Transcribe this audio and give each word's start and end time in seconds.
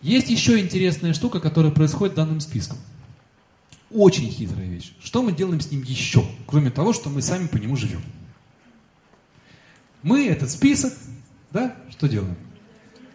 Есть 0.00 0.30
еще 0.30 0.60
интересная 0.60 1.12
штука, 1.12 1.40
которая 1.40 1.72
происходит 1.72 2.14
данным 2.14 2.40
списком. 2.40 2.78
Очень 3.90 4.30
хитрая 4.30 4.68
вещь. 4.68 4.92
Что 5.02 5.22
мы 5.22 5.32
делаем 5.32 5.60
с 5.60 5.70
ним 5.70 5.82
еще, 5.82 6.24
кроме 6.46 6.70
того, 6.70 6.92
что 6.92 7.08
мы 7.08 7.22
сами 7.22 7.46
по 7.46 7.56
нему 7.56 7.76
живем? 7.76 8.02
Мы 10.02 10.26
этот 10.26 10.50
список, 10.50 10.92
да, 11.50 11.74
что 11.90 12.08
делаем? 12.08 12.36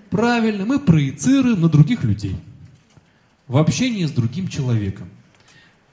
Правильно, 0.10 0.66
мы 0.66 0.80
проецируем 0.80 1.62
на 1.62 1.70
других 1.70 2.04
людей. 2.04 2.36
В 3.48 3.58
общении 3.58 4.06
с 4.06 4.12
другим 4.12 4.48
человеком. 4.48 5.10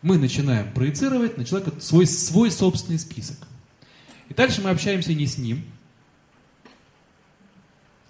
Мы 0.02 0.18
начинаем 0.18 0.72
проецировать 0.72 1.36
на 1.36 1.44
человека 1.44 1.78
свой, 1.80 2.06
свой 2.06 2.50
собственный 2.50 2.98
список. 2.98 3.36
И 4.28 4.34
дальше 4.34 4.62
мы 4.62 4.70
общаемся 4.70 5.12
не 5.12 5.26
с 5.26 5.36
ним, 5.36 5.64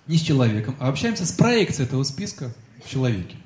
не 0.06 0.16
с 0.16 0.20
человеком, 0.20 0.76
а 0.78 0.88
общаемся 0.88 1.26
с 1.26 1.32
проекцией 1.32 1.86
этого 1.86 2.02
списка 2.04 2.54
в 2.84 2.88
человеке. 2.90 3.36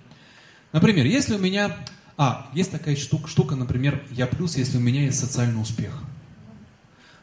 Например, 0.73 1.07
если 1.07 1.35
у 1.35 1.39
меня... 1.39 1.77
А, 2.17 2.49
есть 2.55 2.71
такая 2.71 2.97
штука, 2.97 3.29
штука, 3.29 3.57
например, 3.57 4.03
я 4.11 4.27
плюс, 4.27 4.57
если 4.57 4.77
у 4.77 4.81
меня 4.81 5.03
есть 5.03 5.19
социальный 5.19 5.61
успех. 5.61 5.93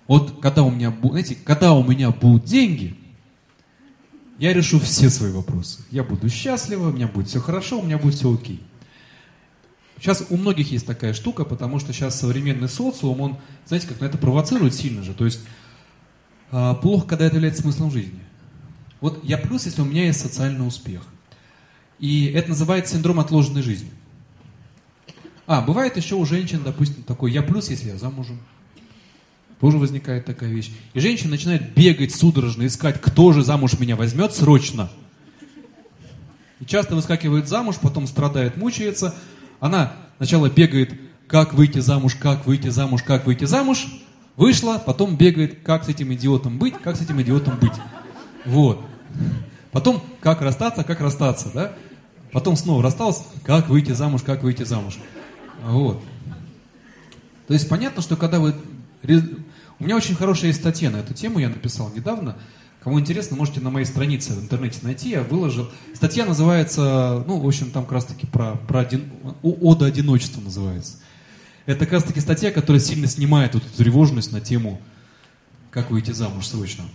Вот 0.08 0.42
когда 0.42 0.64
у 0.64 0.72
меня, 0.72 0.94
знаете, 1.02 1.38
когда 1.46 1.74
у 1.74 1.84
меня 1.84 2.12
будут 2.12 2.44
деньги, 2.44 2.98
я 4.38 4.54
решу 4.54 4.80
все 4.80 5.10
свои 5.10 5.32
вопросы. 5.32 5.82
Я 5.92 6.04
буду 6.04 6.28
счастлива, 6.28 6.90
у 6.90 6.92
меня 6.92 7.08
будет 7.08 7.28
все 7.28 7.40
хорошо, 7.40 7.80
у 7.80 7.84
меня 7.84 7.98
будет 7.98 8.16
все 8.16 8.34
окей. 8.34 8.62
Сейчас 9.98 10.26
у 10.30 10.36
многих 10.36 10.72
есть 10.72 10.88
такая 10.88 11.14
штука, 11.14 11.46
потому 11.46 11.80
что 11.80 11.94
сейчас 11.94 12.20
современный 12.20 12.68
социум, 12.68 13.22
он, 13.22 13.38
знаете, 13.68 13.88
как 13.88 14.02
на 14.02 14.06
это 14.06 14.18
провоцирует 14.18 14.74
сильно 14.74 15.04
же. 15.04 15.14
То 15.14 15.26
есть 15.26 15.42
э, 16.52 16.76
плохо, 16.82 17.08
когда 17.08 17.26
это 17.26 17.36
является 17.36 17.62
смыслом 17.62 17.92
жизни. 17.92 18.20
Вот 19.00 19.24
я 19.24 19.38
плюс, 19.38 19.66
если 19.66 19.82
у 19.84 19.86
меня 19.86 20.06
есть 20.06 20.20
социальный 20.20 20.66
успех. 20.66 21.04
И 22.02 22.26
это 22.26 22.50
называется 22.50 22.96
синдром 22.96 23.20
отложенной 23.20 23.62
жизни. 23.62 23.90
А, 25.46 25.62
бывает 25.62 25.96
еще 25.98 26.16
у 26.16 26.26
женщин, 26.26 26.62
допустим, 26.66 27.04
такой, 27.04 27.32
я 27.32 27.44
плюс, 27.44 27.70
если 27.70 27.90
я 27.90 27.98
замужем. 27.98 28.40
Тоже 29.60 29.78
возникает 29.78 30.26
такая 30.26 30.50
вещь. 30.50 30.72
И 30.96 31.00
женщина 31.00 31.30
начинает 31.30 31.76
бегать 31.76 32.14
судорожно, 32.16 32.66
искать, 32.66 33.00
кто 33.00 33.32
же 33.34 33.44
замуж 33.44 33.80
меня 33.80 33.96
возьмет 33.96 34.34
срочно. 34.34 34.90
И 36.60 36.66
часто 36.66 36.96
выскакивает 36.96 37.48
замуж, 37.48 37.76
потом 37.80 38.08
страдает, 38.08 38.58
мучается. 38.58 39.14
Она 39.60 39.94
сначала 40.18 40.50
бегает, 40.50 41.00
как 41.28 41.54
выйти 41.54 41.80
замуж, 41.80 42.16
как 42.16 42.48
выйти 42.48 42.70
замуж, 42.70 43.04
как 43.04 43.28
выйти 43.28 43.46
замуж. 43.46 43.86
Вышла, 44.38 44.82
потом 44.84 45.18
бегает, 45.18 45.60
как 45.64 45.84
с 45.84 45.90
этим 45.90 46.12
идиотом 46.14 46.58
быть, 46.58 46.74
как 46.82 46.96
с 46.96 47.02
этим 47.02 47.22
идиотом 47.22 47.60
быть. 47.60 47.74
Вот. 48.46 48.84
Потом, 49.72 50.02
как 50.20 50.42
расстаться, 50.42 50.84
как 50.84 51.00
расстаться, 51.00 51.52
да? 51.54 51.74
Потом 52.32 52.56
снова 52.56 52.82
расстался, 52.82 53.24
как 53.44 53.70
выйти 53.70 53.92
замуж, 53.92 54.22
как 54.26 54.44
выйти 54.44 54.64
замуж. 54.64 54.98
Вот. 55.64 56.02
То 57.48 57.54
есть 57.54 57.68
понятно, 57.68 58.02
что 58.02 58.16
когда 58.16 58.40
вы... 58.40 58.56
У 59.80 59.84
меня 59.84 59.96
очень 59.96 60.16
хорошая 60.16 60.48
есть 60.48 60.60
статья 60.60 60.90
на 60.90 60.98
эту 60.98 61.14
тему, 61.14 61.40
я 61.40 61.50
написал 61.50 61.92
недавно. 61.94 62.38
Кому 62.84 63.00
интересно, 63.00 63.36
можете 63.36 63.60
на 63.60 63.70
моей 63.70 63.86
странице 63.86 64.34
в 64.34 64.42
интернете 64.42 64.80
найти, 64.82 65.10
я 65.10 65.22
выложил. 65.22 65.70
Статья 65.94 66.26
называется, 66.26 67.24
ну, 67.28 67.40
в 67.40 67.48
общем, 67.48 67.70
там 67.70 67.84
как 67.84 67.94
раз-таки 67.94 68.26
про, 68.26 68.56
про 68.56 68.80
один, 68.80 69.12
ода 69.44 69.86
одиночества 69.86 70.42
называется. 70.42 70.98
Это 71.68 71.86
как 71.86 71.94
раз-таки 71.94 72.20
статья, 72.22 72.52
которая 72.52 72.80
сильно 72.80 73.08
снимает 73.08 73.54
эту 73.54 73.68
тревожность 73.78 74.32
на 74.32 74.42
тему, 74.42 74.82
как 75.70 75.92
выйти 75.92 76.12
замуж 76.12 76.48
срочно. 76.48 76.86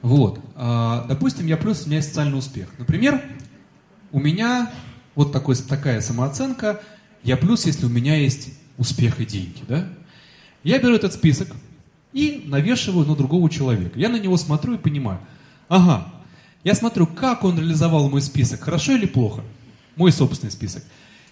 Вот. 0.00 0.40
А, 0.54 1.04
допустим, 1.08 1.46
я 1.46 1.58
плюс, 1.58 1.82
у 1.84 1.86
меня 1.86 1.96
есть 1.96 2.08
социальный 2.08 2.38
успех. 2.38 2.68
Например, 2.78 3.22
у 4.12 4.20
меня 4.20 4.70
вот 5.14 5.32
такой, 5.32 5.56
такая 5.56 6.00
самооценка, 6.00 6.80
я 7.22 7.36
плюс, 7.36 7.66
если 7.66 7.86
у 7.86 7.88
меня 7.88 8.16
есть 8.16 8.50
успех 8.78 9.20
и 9.20 9.26
деньги, 9.26 9.62
да? 9.68 9.88
Я 10.62 10.78
беру 10.78 10.94
этот 10.94 11.12
список 11.12 11.48
и 12.12 12.44
навешиваю 12.46 13.06
на 13.06 13.16
другого 13.16 13.50
человека. 13.50 13.98
Я 13.98 14.08
на 14.08 14.18
него 14.18 14.36
смотрю 14.36 14.74
и 14.74 14.78
понимаю, 14.78 15.20
ага, 15.68 16.12
я 16.62 16.74
смотрю, 16.74 17.06
как 17.06 17.42
он 17.42 17.58
реализовал 17.58 18.08
мой 18.08 18.22
список, 18.22 18.60
хорошо 18.60 18.92
или 18.92 19.06
плохо, 19.06 19.42
мой 19.96 20.12
собственный 20.12 20.52
список. 20.52 20.84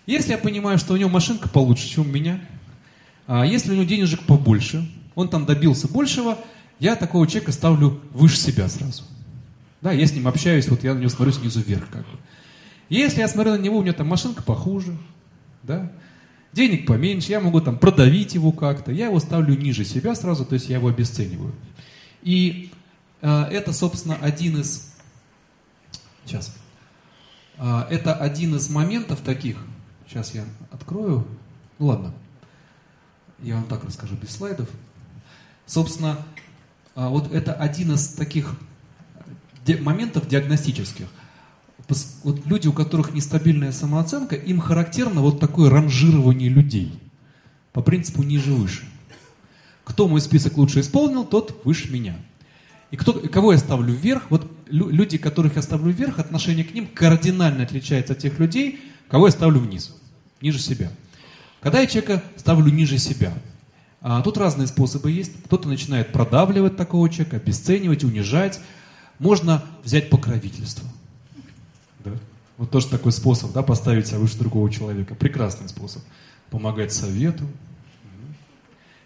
Если 0.06 0.32
я 0.32 0.38
понимаю, 0.38 0.78
что 0.78 0.94
у 0.94 0.96
него 0.96 1.10
машинка 1.10 1.48
получше, 1.48 1.88
чем 1.88 2.06
у 2.06 2.12
меня, 2.12 2.40
а 3.26 3.46
если 3.46 3.70
у 3.70 3.74
него 3.74 3.84
денежек 3.84 4.22
побольше, 4.22 4.90
он 5.14 5.28
там 5.28 5.46
добился 5.46 5.86
большего, 5.86 6.38
я 6.78 6.96
такого 6.96 7.26
человека 7.26 7.52
ставлю 7.52 8.00
выше 8.12 8.36
себя 8.36 8.68
сразу. 8.68 9.04
Да, 9.82 9.92
я 9.92 10.06
с 10.06 10.12
ним 10.12 10.26
общаюсь, 10.26 10.68
вот 10.68 10.82
я 10.82 10.94
на 10.94 10.98
него 10.98 11.10
смотрю 11.10 11.32
снизу 11.32 11.60
вверх 11.60 11.88
как 11.90 12.02
бы. 12.02 12.18
Если 12.90 13.20
я 13.20 13.28
смотрю 13.28 13.52
на 13.52 13.58
него, 13.58 13.78
у 13.78 13.82
него 13.82 13.94
там 13.94 14.08
машинка 14.08 14.42
похуже, 14.42 14.96
да, 15.62 15.90
денег 16.52 16.86
поменьше, 16.86 17.30
я 17.30 17.40
могу 17.40 17.60
там 17.60 17.78
продавить 17.78 18.34
его 18.34 18.52
как-то, 18.52 18.92
я 18.92 19.06
его 19.06 19.18
ставлю 19.20 19.56
ниже 19.56 19.84
себя 19.84 20.14
сразу, 20.14 20.44
то 20.44 20.54
есть 20.54 20.68
я 20.68 20.76
его 20.76 20.88
обесцениваю. 20.88 21.54
И 22.22 22.70
э, 23.22 23.42
это, 23.44 23.72
собственно, 23.72 24.16
один 24.16 24.60
из... 24.60 24.92
Сейчас. 26.26 26.54
Э, 27.56 27.86
это 27.88 28.14
один 28.14 28.56
из 28.56 28.68
моментов 28.68 29.20
таких. 29.20 29.56
Сейчас 30.06 30.34
я 30.34 30.44
открою. 30.70 31.26
Ну 31.78 31.86
ладно. 31.86 32.12
Я 33.38 33.54
вам 33.54 33.64
так 33.64 33.84
расскажу 33.84 34.16
без 34.16 34.30
слайдов. 34.30 34.68
Собственно, 35.64 36.18
а, 36.94 37.08
вот 37.08 37.32
это 37.32 37.54
один 37.54 37.92
из 37.92 38.08
таких 38.08 38.54
моментов 39.80 40.28
диагностических. 40.28 41.06
Вот 42.24 42.46
люди, 42.46 42.68
у 42.68 42.72
которых 42.72 43.14
нестабильная 43.14 43.72
самооценка, 43.72 44.36
им 44.36 44.60
характерно 44.60 45.20
вот 45.20 45.40
такое 45.40 45.70
ранжирование 45.70 46.48
людей. 46.48 46.98
По 47.72 47.82
принципу 47.82 48.22
ниже-выше. 48.22 48.82
Кто 49.84 50.08
мой 50.08 50.20
список 50.20 50.56
лучше 50.56 50.80
исполнил, 50.80 51.24
тот 51.24 51.62
выше 51.64 51.92
меня. 51.92 52.16
И 52.90 52.96
кто, 52.96 53.12
кого 53.12 53.52
я 53.52 53.58
ставлю 53.58 53.94
вверх, 53.94 54.24
вот 54.30 54.50
люди, 54.68 55.18
которых 55.18 55.56
я 55.56 55.62
ставлю 55.62 55.92
вверх, 55.92 56.18
отношение 56.18 56.64
к 56.64 56.74
ним 56.74 56.86
кардинально 56.86 57.62
отличается 57.62 58.14
от 58.14 58.18
тех 58.18 58.38
людей, 58.38 58.80
кого 59.08 59.26
я 59.26 59.32
ставлю 59.32 59.60
вниз, 59.60 59.96
ниже 60.40 60.58
себя. 60.58 60.90
Когда 61.60 61.80
я 61.80 61.86
человека 61.86 62.22
ставлю 62.36 62.72
ниже 62.72 62.98
себя, 62.98 63.32
а, 64.00 64.22
тут 64.22 64.38
разные 64.38 64.66
способы 64.66 65.10
есть. 65.10 65.32
Кто-то 65.44 65.68
начинает 65.68 66.12
продавливать 66.12 66.76
такого 66.76 67.08
человека, 67.10 67.36
обесценивать, 67.36 68.02
унижать. 68.02 68.60
Можно 69.18 69.62
взять 69.84 70.08
покровительство. 70.08 70.88
Вот 72.60 72.70
тоже 72.70 72.88
такой 72.88 73.10
способ, 73.10 73.54
да, 73.54 73.62
поставить 73.62 74.08
себя 74.08 74.18
выше 74.18 74.36
другого 74.36 74.70
человека. 74.70 75.14
Прекрасный 75.14 75.66
способ. 75.66 76.02
Помогать 76.50 76.92
совету. 76.92 77.46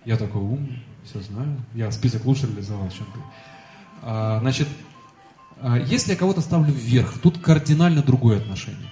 Я 0.05 0.17
такой 0.17 0.43
умный, 0.43 0.83
все 1.05 1.21
знаю. 1.21 1.65
Я 1.73 1.93
список 1.93 2.25
лучше 2.25 2.49
реализовал, 2.49 2.91
чем 2.91 3.07
ты. 3.07 3.21
А, 4.03 4.41
значит, 4.41 4.67
а, 5.61 5.79
если 5.79 6.11
я 6.11 6.17
кого-то 6.17 6.41
ставлю 6.41 6.73
вверх, 6.73 7.21
тут 7.21 7.39
кардинально 7.39 8.03
другое 8.03 8.39
отношение. 8.39 8.91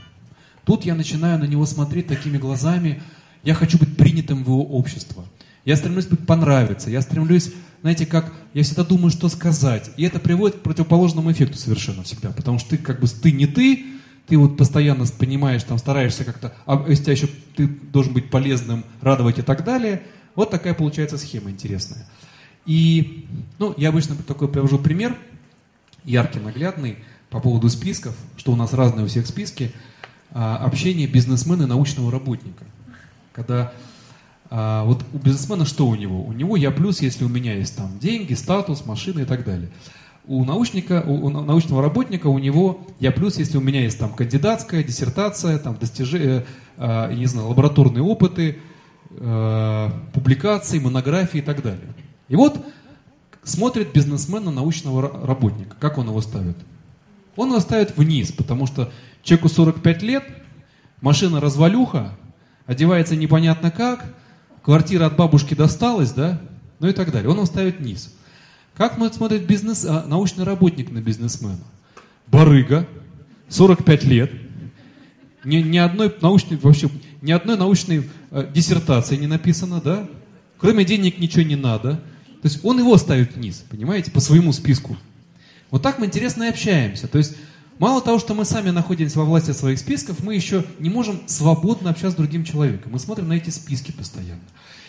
Тут 0.65 0.85
я 0.85 0.95
начинаю 0.95 1.41
на 1.41 1.47
него 1.49 1.67
смотреть 1.67 2.07
такими 2.07 2.39
глазами, 2.39 3.03
я 3.43 3.55
хочу 3.55 3.81
быть 3.81 3.97
принятым 3.97 4.45
в 4.45 4.47
его 4.47 4.63
общество. 4.63 5.25
Я 5.65 5.75
стремлюсь 5.75 6.07
быть 6.07 6.25
понравиться, 6.25 6.89
я 6.89 7.03
стремлюсь, 7.03 7.53
знаете, 7.81 8.07
как, 8.07 8.33
я 8.55 8.63
всегда 8.63 8.85
думаю, 8.85 9.11
что 9.11 9.29
сказать. 9.29 9.91
И 9.97 10.05
это 10.05 10.21
приводит 10.21 10.59
к 10.59 10.63
противоположному 10.63 11.33
эффекту 11.33 11.59
совершенно 11.59 12.05
всегда. 12.05 12.31
Потому 12.31 12.61
что 12.61 12.71
ты 12.71 12.79
как 12.79 13.01
бы, 13.01 13.09
ты 13.09 13.33
не 13.33 13.49
ты, 13.49 13.87
ты 14.33 14.39
вот 14.39 14.57
постоянно 14.57 15.05
понимаешь, 15.19 15.63
там 15.63 15.77
стараешься 15.77 16.25
как-то, 16.25 16.55
а 16.65 16.83
если 16.89 17.03
тебя 17.03 17.13
еще 17.13 17.29
ты 17.55 17.67
должен 17.67 18.15
быть 18.15 18.31
полезным, 18.31 18.83
радовать 19.03 19.39
и 19.39 19.43
так 19.43 19.63
далее. 19.63 20.05
Вот 20.35 20.51
такая 20.51 20.73
получается 20.73 21.19
схема 21.19 21.51
интересная. 21.51 22.09
И, 22.65 23.27
ну, 23.59 23.75
я 23.77 23.91
обычно 23.91 24.17
такой 24.17 24.49
привожу 24.49 24.79
пример, 24.79 25.19
яркий, 26.05 26.41
наглядный, 26.41 26.97
по 27.29 27.41
поводу 27.41 27.69
списков, 27.69 28.17
что 28.39 28.53
у 28.53 28.57
нас 28.57 28.73
разные 28.73 29.05
у 29.05 29.09
всех 29.09 29.27
списки, 29.27 29.71
а, 30.31 30.57
общение 30.57 31.07
бизнесмена 31.07 31.65
и 31.65 31.67
научного 31.67 32.11
работника. 32.11 32.65
Когда 33.35 33.75
а, 34.49 34.85
вот 34.85 35.05
у 35.13 35.19
бизнесмена 35.19 35.67
что 35.67 35.87
у 35.87 35.95
него? 35.95 36.25
У 36.25 36.33
него 36.33 36.57
я 36.57 36.71
плюс, 36.71 37.03
если 37.03 37.27
у 37.27 37.29
меня 37.29 37.55
есть 37.55 37.77
там 37.77 37.99
деньги, 37.99 38.33
статус, 38.33 38.87
машина 38.87 39.21
и 39.21 39.25
так 39.27 39.45
далее. 39.45 39.69
У 40.27 40.45
научника, 40.45 41.03
у, 41.05 41.27
у 41.27 41.31
научного 41.31 41.83
работника 41.83 42.29
у 42.29 42.39
него 42.39 42.87
я 43.01 43.11
плюс, 43.11 43.39
если 43.39 43.59
у 43.59 43.61
меня 43.61 43.81
есть 43.81 43.99
там 43.99 44.13
кандидатская, 44.13 44.85
диссертация, 44.85 45.59
там 45.59 45.77
достижения, 45.77 46.47
э, 46.77 47.15
не 47.15 47.27
знаю, 47.27 47.49
лабораторные 47.49 48.05
опыты, 48.05 48.59
э, 49.11 49.91
публикации, 50.13 50.79
монографии 50.79 51.39
и 51.39 51.43
так 51.43 51.63
далее. 51.63 51.93
И 52.29 52.37
вот 52.37 52.65
смотрит 53.43 53.93
бизнесмен 53.93 54.45
на 54.45 54.53
научного 54.53 55.27
работника. 55.27 55.77
Как 55.81 55.99
он 55.99 56.07
его 56.07 56.21
ставит? 56.21 56.57
Он 57.35 57.49
его 57.49 57.61
ставит 57.61 57.97
вниз, 57.97 58.31
потому 58.31 58.67
что 58.67 58.93
человеку 59.23 59.49
45 59.49 60.03
лет, 60.03 60.25
машина 61.01 61.41
развалюха, 61.41 62.17
одевается 62.67 63.17
непонятно 63.17 63.71
как, 63.71 64.05
квартира 64.63 65.07
от 65.07 65.17
бабушки 65.17 65.55
досталась, 65.55 66.13
да, 66.13 66.41
ну 66.79 66.89
и 66.89 66.93
так 66.93 67.11
далее. 67.11 67.29
Он 67.29 67.37
его 67.37 67.47
ставит 67.47 67.81
низ. 67.81 68.15
Как 68.83 68.95
смотрит 69.15 69.47
бизнес, 69.47 69.85
а, 69.85 70.05
научный 70.09 70.43
работник 70.43 70.91
на 70.91 70.99
бизнесмена? 70.99 71.61
Барыга, 72.27 72.89
45 73.49 74.03
лет, 74.03 74.33
Ни, 75.45 75.59
ни 75.59 75.79
одной 75.79 76.13
научной, 76.21 76.57
вообще, 76.57 76.91
ни 77.21 77.31
одной 77.31 77.57
научной 77.57 78.11
э, 78.33 78.51
диссертации 78.53 79.15
не 79.15 79.29
написано, 79.29 79.81
да? 79.81 80.09
Кроме 80.59 80.85
денег 80.85 81.21
ничего 81.21 81.45
не 81.45 81.55
надо. 81.55 81.93
То 82.43 82.49
есть 82.49 82.65
он 82.65 82.81
его 82.81 82.97
ставит 82.97 83.37
вниз, 83.37 83.65
понимаете, 83.71 84.11
по 84.11 84.19
своему 84.19 84.53
списку. 84.53 84.97
Вот 85.71 85.81
так 85.83 86.01
мы 86.01 86.07
интересно 86.07 86.43
и 86.43 86.49
общаемся. 86.49 87.07
То 87.07 87.19
есть 87.19 87.37
мало 87.79 88.03
того, 88.03 88.19
что 88.19 88.35
мы 88.35 88.45
сами 88.45 88.71
находимся 88.71 89.21
во 89.21 89.25
власти 89.25 89.53
своих 89.53 89.79
списков, 89.79 90.25
мы 90.25 90.35
еще 90.35 90.65
не 90.81 90.91
можем 90.91 91.23
свободно 91.27 91.91
общаться 91.91 92.17
с 92.17 92.21
другим 92.21 92.43
человеком. 92.43 92.91
Мы 92.91 92.99
смотрим 92.99 93.29
на 93.29 93.35
эти 93.35 93.51
списки 93.51 93.93
постоянно. 93.93 94.43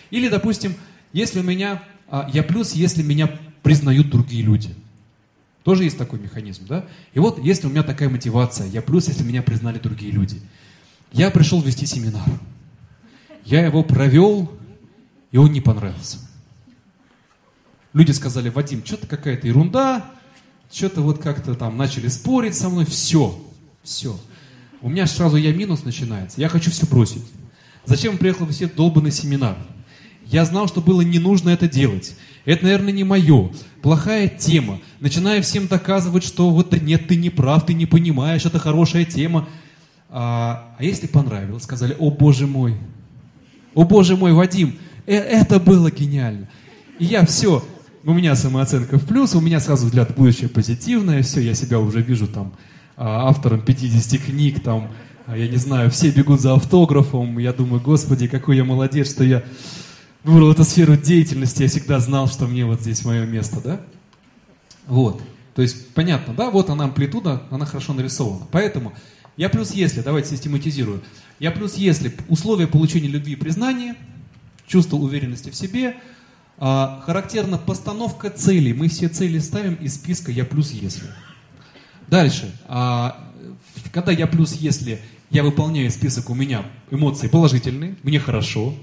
Или, 0.09 0.29
допустим, 0.29 0.73
если 1.11 1.41
у 1.41 1.43
меня, 1.43 1.83
а, 2.09 2.27
я 2.33 2.41
плюс, 2.41 2.73
если 2.73 3.03
меня 3.03 3.29
признают 3.63 4.09
другие 4.09 4.43
люди. 4.43 4.75
Тоже 5.63 5.85
есть 5.85 5.97
такой 5.97 6.19
механизм, 6.19 6.67
да? 6.67 6.85
И 7.13 7.19
вот, 7.19 7.39
если 7.39 7.67
у 7.67 7.69
меня 7.69 7.83
такая 7.83 8.09
мотивация, 8.09 8.67
я 8.67 8.81
плюс, 8.81 9.07
если 9.07 9.23
меня 9.23 9.41
признали 9.41 9.79
другие 9.79 10.11
люди. 10.11 10.39
Я 11.13 11.31
пришел 11.31 11.61
вести 11.61 11.85
семинар. 11.85 12.27
Я 13.45 13.65
его 13.65 13.83
провел, 13.83 14.51
и 15.31 15.37
он 15.37 15.51
не 15.51 15.61
понравился. 15.61 16.17
Люди 17.93 18.11
сказали, 18.11 18.49
Вадим, 18.49 18.83
что-то 18.85 19.07
какая-то 19.07 19.47
ерунда, 19.47 20.05
что-то 20.71 21.01
вот 21.01 21.21
как-то 21.21 21.55
там 21.55 21.77
начали 21.77 22.07
спорить 22.07 22.55
со 22.55 22.69
мной, 22.69 22.85
все, 22.85 23.39
все. 23.83 24.19
У 24.81 24.89
меня 24.89 25.07
сразу 25.07 25.37
я 25.37 25.53
минус 25.53 25.83
начинается, 25.83 26.41
я 26.41 26.49
хочу 26.49 26.71
все 26.71 26.85
бросить. 26.85 27.23
Зачем 27.85 28.17
приехал 28.17 28.45
вести 28.45 28.65
долбанный 28.65 29.11
семинар? 29.11 29.57
Я 30.25 30.45
знал, 30.45 30.67
что 30.67 30.81
было 30.81 31.01
не 31.01 31.19
нужно 31.19 31.49
это 31.49 31.67
делать. 31.67 32.15
Это, 32.45 32.65
наверное, 32.65 32.91
не 32.91 33.03
мое. 33.03 33.51
Плохая 33.81 34.27
тема. 34.27 34.79
Начинаю 34.99 35.41
всем 35.43 35.67
доказывать, 35.67 36.23
что 36.23 36.49
вот 36.49 36.79
нет, 36.81 37.07
ты 37.07 37.15
не 37.15 37.29
прав, 37.29 37.65
ты 37.65 37.73
не 37.73 37.85
понимаешь, 37.85 38.45
это 38.45 38.59
хорошая 38.59 39.05
тема. 39.05 39.47
А, 40.09 40.75
а 40.77 40.83
если 40.83 41.07
понравилось, 41.07 41.63
сказали, 41.63 41.95
о 41.97 42.11
боже 42.11 42.45
мой, 42.45 42.75
о 43.73 43.83
боже 43.83 44.15
мой, 44.15 44.33
Вадим, 44.33 44.75
э, 45.07 45.15
это 45.15 45.59
было 45.59 45.89
гениально. 45.89 46.47
И 46.99 47.05
я 47.05 47.25
все, 47.25 47.65
у 48.03 48.13
меня 48.13 48.35
самооценка 48.35 48.99
в 48.99 49.07
плюс, 49.07 49.33
у 49.33 49.41
меня 49.41 49.59
сразу 49.59 49.87
взгляд 49.87 50.15
будущее 50.15 50.49
позитивное, 50.49 51.23
все, 51.23 51.41
я 51.41 51.55
себя 51.55 51.79
уже 51.79 52.01
вижу 52.01 52.27
там 52.27 52.53
а, 52.95 53.29
автором 53.29 53.61
50 53.61 54.21
книг, 54.21 54.61
там, 54.61 54.91
а, 55.25 55.37
я 55.37 55.47
не 55.47 55.57
знаю, 55.57 55.89
все 55.89 56.11
бегут 56.11 56.41
за 56.41 56.53
автографом, 56.53 57.39
я 57.39 57.53
думаю, 57.53 57.81
господи, 57.81 58.27
какой 58.27 58.57
я 58.57 58.63
молодец, 58.63 59.09
что 59.09 59.23
я 59.23 59.43
выбрал 60.23 60.51
эту 60.51 60.63
сферу 60.63 60.95
деятельности, 60.95 61.63
я 61.63 61.67
всегда 61.69 61.99
знал, 61.99 62.27
что 62.27 62.47
мне 62.47 62.65
вот 62.65 62.81
здесь 62.81 63.03
мое 63.05 63.25
место, 63.25 63.61
да? 63.61 63.81
Вот. 64.87 65.21
То 65.55 65.61
есть, 65.61 65.93
понятно, 65.93 66.33
да, 66.33 66.49
вот 66.49 66.69
она 66.69 66.85
амплитуда, 66.85 67.43
она 67.51 67.65
хорошо 67.65 67.93
нарисована. 67.93 68.47
Поэтому 68.51 68.93
я 69.37 69.49
плюс 69.49 69.71
если, 69.71 70.01
давайте 70.01 70.29
систематизирую. 70.29 71.01
Я 71.39 71.51
плюс 71.51 71.75
если 71.75 72.13
условия 72.29 72.67
получения 72.67 73.07
любви 73.07 73.33
и 73.33 73.35
признания, 73.35 73.95
чувство 74.67 74.95
уверенности 74.97 75.49
в 75.49 75.55
себе, 75.55 75.97
а, 76.57 77.01
характерна 77.05 77.57
постановка 77.57 78.29
целей. 78.29 78.73
Мы 78.73 78.87
все 78.87 79.09
цели 79.09 79.39
ставим 79.39 79.75
из 79.75 79.95
списка 79.95 80.31
«я 80.31 80.45
плюс 80.45 80.71
если». 80.71 81.07
Дальше. 82.07 82.55
А, 82.67 83.31
когда 83.91 84.11
«я 84.11 84.27
плюс 84.27 84.53
если» 84.53 85.01
я 85.29 85.43
выполняю 85.43 85.89
список, 85.89 86.29
у 86.29 86.35
меня 86.35 86.63
эмоции 86.91 87.27
положительные, 87.27 87.95
мне 88.03 88.19
хорошо, 88.19 88.75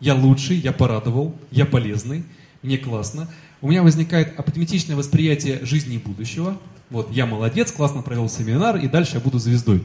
я 0.00 0.14
лучший, 0.14 0.56
я 0.56 0.72
порадовал, 0.72 1.34
я 1.50 1.66
полезный, 1.66 2.24
мне 2.62 2.78
классно. 2.78 3.28
У 3.60 3.70
меня 3.70 3.82
возникает 3.82 4.38
оптимистичное 4.38 4.96
восприятие 4.96 5.64
жизни 5.64 5.96
и 5.96 5.98
будущего. 5.98 6.58
Вот, 6.90 7.10
я 7.10 7.26
молодец, 7.26 7.72
классно 7.72 8.02
провел 8.02 8.28
семинар, 8.28 8.76
и 8.76 8.88
дальше 8.88 9.14
я 9.14 9.20
буду 9.20 9.38
звездой. 9.38 9.82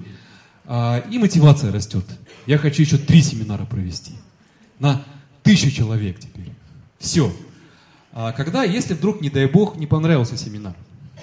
А, 0.66 1.04
и 1.10 1.18
мотивация 1.18 1.72
растет. 1.72 2.06
Я 2.46 2.58
хочу 2.58 2.82
еще 2.82 2.98
три 2.98 3.22
семинара 3.22 3.66
провести. 3.66 4.14
На 4.80 5.04
тысячу 5.44 5.72
человек 5.72 6.20
теперь. 6.20 6.52
Все. 7.00 7.34
А 8.12 8.32
когда, 8.34 8.64
если 8.64 8.94
вдруг, 8.94 9.22
не 9.22 9.30
дай 9.30 9.46
бог, 9.46 9.78
не 9.78 9.88
понравился 9.88 10.38
семинар, 10.38 10.76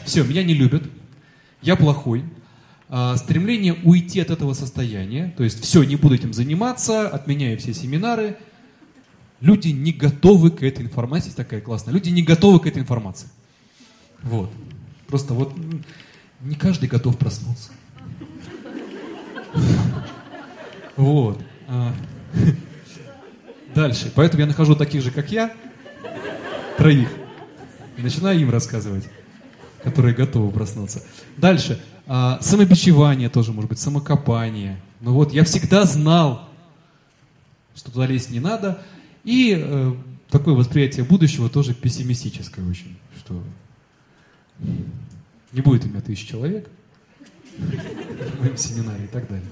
все, 0.05 0.25
меня 0.25 0.43
не 0.43 0.55
любят, 0.55 0.85
я 1.63 1.77
плохой, 1.77 2.25
а, 2.89 3.17
стремление 3.17 3.75
уйти 3.85 4.21
от 4.21 4.31
этого 4.31 4.53
состояния, 4.53 5.35
то 5.37 5.45
есть 5.45 5.63
все, 5.63 5.83
не 5.83 5.97
буду 5.97 6.15
этим 6.15 6.33
заниматься, 6.33 7.09
отменяю 7.09 7.59
все 7.59 7.75
семинары, 7.75 8.37
люди 9.41 9.69
не 9.69 9.93
готовы 9.93 10.51
к 10.51 10.63
этой 10.63 10.85
информации, 10.85 11.31
такая 11.31 11.61
классная, 11.61 11.95
люди 11.95 12.11
не 12.11 12.23
готовы 12.23 12.61
к 12.61 12.67
этой 12.67 12.83
информации. 12.83 13.29
Вот. 14.23 14.51
Просто 15.07 15.35
вот 15.35 15.53
не 16.41 16.55
каждый 16.55 16.89
готов 16.89 17.17
проснуться. 17.17 17.71
Вот. 20.97 21.41
А. 21.69 21.93
Дальше. 23.75 24.11
Поэтому 24.15 24.41
я 24.41 24.47
нахожу 24.47 24.75
таких 24.75 25.03
же, 25.03 25.11
как 25.11 25.31
я, 25.31 25.53
троих. 26.79 27.09
И 27.99 28.03
начинаю 28.03 28.41
им 28.41 28.51
рассказывать, 28.51 29.05
которые 29.83 30.15
готовы 30.15 30.51
проснуться. 30.51 31.03
Дальше. 31.37 31.81
А, 32.07 32.39
самобичевание 32.41 33.29
тоже 33.29 33.53
может 33.53 33.69
быть, 33.69 33.79
самокопание. 33.79 34.81
Ну 35.01 35.13
вот, 35.13 35.33
я 35.33 35.45
всегда 35.45 35.85
знал, 35.85 36.49
что 37.75 37.91
туда 37.91 38.07
лезть 38.07 38.31
не 38.31 38.41
надо. 38.41 38.83
И 39.27 39.61
э, 39.61 39.93
такое 40.31 40.55
восприятие 40.55 41.05
будущего 41.05 41.51
тоже 41.51 41.75
пессимистическое 41.75 42.65
очень, 42.65 42.97
что 43.19 43.43
не 45.53 45.61
будет 45.61 45.85
у 45.85 45.89
меня 45.89 46.01
тысяч 46.01 46.29
человек 46.29 46.71
в 47.59 48.41
моем 48.41 48.57
семинаре 48.57 49.05
и 49.05 49.09
так 49.09 49.29
далее. 49.29 49.47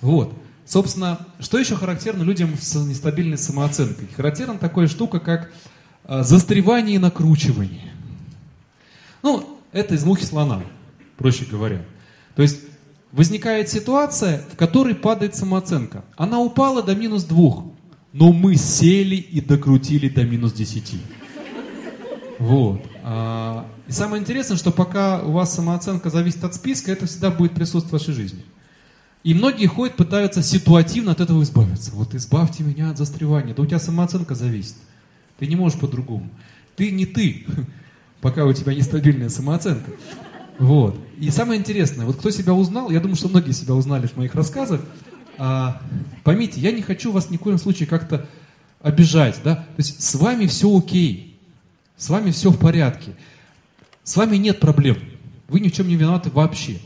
Вот. 0.00 0.34
Собственно, 0.66 1.26
что 1.38 1.58
еще 1.58 1.76
характерно 1.76 2.24
людям 2.24 2.56
с 2.60 2.74
нестабильной 2.74 3.38
самооценкой? 3.38 4.08
Характерна 4.16 4.58
такая 4.58 4.88
штука, 4.88 5.20
как 5.20 5.52
а, 6.04 6.24
застревание 6.24 6.96
и 6.96 6.98
накручивание. 6.98 7.92
Ну, 9.22 9.60
это 9.70 9.94
из 9.94 10.04
мухи 10.04 10.24
слона, 10.24 10.60
проще 11.16 11.44
говоря. 11.44 11.84
То 12.34 12.42
есть 12.42 12.62
возникает 13.12 13.68
ситуация, 13.68 14.42
в 14.52 14.56
которой 14.56 14.96
падает 14.96 15.36
самооценка. 15.36 16.04
Она 16.16 16.40
упала 16.40 16.82
до 16.82 16.96
минус 16.96 17.22
двух, 17.22 17.64
но 18.12 18.32
мы 18.32 18.56
сели 18.56 19.16
и 19.16 19.40
докрутили 19.40 20.08
до 20.08 20.24
минус 20.24 20.52
десяти. 20.52 20.98
Вот. 22.38 22.84
А, 23.02 23.66
и 23.86 23.92
самое 23.92 24.20
интересное, 24.20 24.56
что 24.56 24.70
пока 24.70 25.22
у 25.22 25.32
вас 25.32 25.54
самооценка 25.54 26.10
зависит 26.10 26.44
от 26.44 26.54
списка, 26.54 26.92
это 26.92 27.06
всегда 27.06 27.30
будет 27.30 27.52
присутствовать 27.52 27.88
в 27.88 27.92
вашей 27.92 28.14
жизни. 28.14 28.44
И 29.24 29.34
многие 29.34 29.66
ходят, 29.66 29.96
пытаются 29.96 30.42
ситуативно 30.42 31.12
от 31.12 31.20
этого 31.20 31.42
избавиться. 31.42 31.90
Вот 31.92 32.14
избавьте 32.14 32.62
меня 32.62 32.90
от 32.90 32.98
застревания. 32.98 33.54
Да 33.54 33.62
у 33.62 33.66
тебя 33.66 33.78
самооценка 33.78 34.34
зависит. 34.34 34.76
Ты 35.38 35.46
не 35.46 35.56
можешь 35.56 35.78
по-другому. 35.78 36.28
Ты 36.76 36.90
не 36.90 37.06
ты, 37.06 37.44
пока 38.20 38.44
у 38.44 38.52
тебя 38.52 38.74
нестабильная 38.74 39.28
самооценка. 39.28 39.90
Вот. 40.58 40.98
И 41.18 41.30
самое 41.30 41.60
интересное, 41.60 42.06
вот 42.06 42.16
кто 42.16 42.30
себя 42.30 42.54
узнал, 42.54 42.90
я 42.90 43.00
думаю, 43.00 43.16
что 43.16 43.28
многие 43.28 43.52
себя 43.52 43.74
узнали 43.74 44.06
в 44.06 44.16
моих 44.16 44.34
рассказах, 44.34 44.80
а, 45.38 45.80
поймите, 46.24 46.60
я 46.60 46.72
не 46.72 46.82
хочу 46.82 47.12
вас 47.12 47.30
ни 47.30 47.36
в 47.36 47.40
коем 47.40 47.58
случае 47.58 47.86
как-то 47.86 48.26
обижать, 48.80 49.40
да, 49.44 49.56
то 49.56 49.74
есть 49.78 50.02
с 50.02 50.14
вами 50.14 50.46
все 50.46 50.76
окей, 50.76 51.38
с 51.96 52.08
вами 52.10 52.30
все 52.30 52.50
в 52.50 52.58
порядке, 52.58 53.12
с 54.04 54.16
вами 54.16 54.36
нет 54.36 54.60
проблем, 54.60 54.98
вы 55.48 55.60
ни 55.60 55.68
в 55.68 55.72
чем 55.72 55.88
не 55.88 55.96
виноваты 55.96 56.30
вообще. 56.30 56.78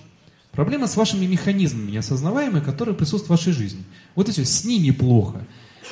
Проблема 0.52 0.86
с 0.86 0.96
вашими 0.96 1.24
механизмами 1.24 1.92
неосознаваемыми, 1.92 2.62
которые 2.62 2.94
присутствуют 2.94 3.40
в 3.40 3.42
вашей 3.42 3.54
жизни. 3.54 3.82
Вот 4.14 4.28
и 4.28 4.32
все, 4.32 4.44
с 4.44 4.64
ними 4.64 4.90
плохо. 4.90 5.46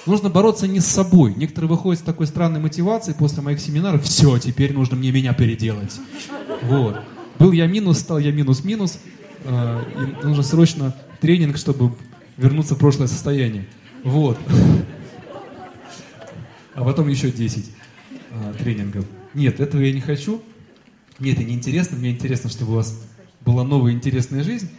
Нужно 0.05 0.29
бороться 0.29 0.67
не 0.67 0.81
с 0.81 0.87
собой. 0.87 1.35
Некоторые 1.35 1.71
выходят 1.71 2.01
с 2.01 2.05
такой 2.05 2.27
странной 2.27 2.61
мотивацией 2.61 3.17
после 3.17 3.43
моих 3.43 3.59
семинаров. 3.59 4.05
Все, 4.05 4.39
теперь 4.39 4.75
нужно 4.75 4.97
мне 4.97 5.13
меня 5.13 5.33
переделать. 5.33 5.99
Вот. 6.63 7.01
Был 7.39 7.53
я 7.53 7.67
минус, 7.67 8.01
стал 8.01 8.19
я 8.19 8.33
минус-минус. 8.33 8.99
Э, 9.45 9.83
нужно 10.23 10.43
срочно 10.43 10.95
тренинг, 11.21 11.57
чтобы 11.57 11.95
вернуться 12.41 12.75
в 12.75 12.79
прошлое 12.79 13.07
состояние. 13.07 13.67
Вот. 14.03 14.39
А 16.75 16.85
потом 16.85 17.09
еще 17.09 17.31
10 17.31 17.71
э, 18.31 18.55
тренингов. 18.59 19.05
Нет, 19.35 19.61
этого 19.61 19.83
я 19.83 19.93
не 19.93 20.01
хочу. 20.01 20.43
Мне 21.19 21.33
это 21.33 21.45
не 21.45 21.53
интересно. 21.53 21.99
Мне 21.99 22.11
интересно, 22.11 22.49
чтобы 22.49 22.73
у 22.73 22.77
вас 22.77 22.99
была 23.43 23.63
новая 23.63 23.93
интересная 23.93 24.43
жизнь. 24.43 24.71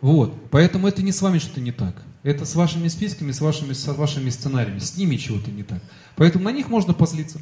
Вот. 0.00 0.32
Поэтому 0.50 0.86
это 0.86 1.02
не 1.02 1.10
с 1.10 1.20
вами 1.20 1.38
что-то 1.38 1.60
не 1.60 1.72
так. 1.72 2.00
Это 2.22 2.44
с 2.44 2.54
вашими 2.54 2.86
списками, 2.86 3.32
с 3.32 3.40
вашими, 3.40 3.72
с 3.72 3.86
вашими 3.92 4.30
сценариями. 4.30 4.78
С 4.78 4.96
ними 4.96 5.16
чего-то 5.16 5.50
не 5.50 5.64
так. 5.64 5.82
Поэтому 6.14 6.44
на 6.44 6.52
них 6.52 6.68
можно 6.68 6.94
позлиться. 6.94 7.40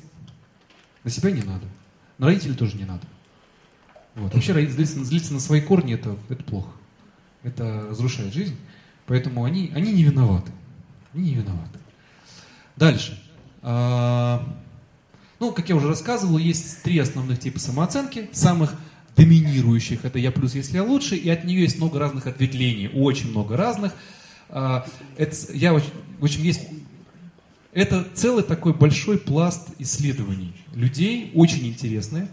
На 1.04 1.10
себя 1.10 1.30
не 1.30 1.42
надо. 1.42 1.66
На 2.16 2.26
родителей 2.26 2.54
тоже 2.54 2.78
не 2.78 2.84
надо. 2.86 3.02
Вот. 4.14 4.32
Вообще 4.32 4.54
злиться, 4.54 5.04
злиться 5.04 5.34
на 5.34 5.40
свои 5.40 5.60
корни 5.60 5.92
это, 5.92 6.16
это 6.30 6.42
плохо. 6.42 6.70
Это 7.42 7.88
разрушает 7.90 8.32
жизнь. 8.32 8.56
Поэтому 9.06 9.44
они, 9.44 9.70
они 9.74 9.92
не 9.92 10.02
виноваты. 10.02 10.50
Они 11.14 11.30
не 11.30 11.34
виноваты. 11.34 11.78
Дальше. 12.76 13.22
А, 13.62 14.46
ну, 15.38 15.52
как 15.52 15.68
я 15.68 15.76
уже 15.76 15.88
рассказывал, 15.88 16.38
есть 16.38 16.82
три 16.82 16.98
основных 16.98 17.40
типа 17.40 17.58
самооценки. 17.58 18.28
Самых 18.32 18.74
доминирующих 19.16 20.04
это 20.04 20.18
я 20.18 20.30
плюс, 20.30 20.54
если 20.54 20.76
я 20.76 20.84
лучше. 20.84 21.16
И 21.16 21.28
от 21.28 21.44
нее 21.44 21.62
есть 21.62 21.78
много 21.78 21.98
разных 21.98 22.26
ответвлений. 22.26 22.88
Очень 22.88 23.30
много 23.30 23.56
разных. 23.56 23.92
А, 24.48 24.86
это, 25.16 25.36
я, 25.52 25.72
в 25.72 25.82
общем, 26.20 26.42
есть... 26.42 26.62
Это 27.72 28.06
целый 28.14 28.42
такой 28.42 28.72
большой 28.72 29.18
пласт 29.18 29.68
исследований 29.78 30.54
людей, 30.74 31.30
очень 31.34 31.66
интересные. 31.66 32.28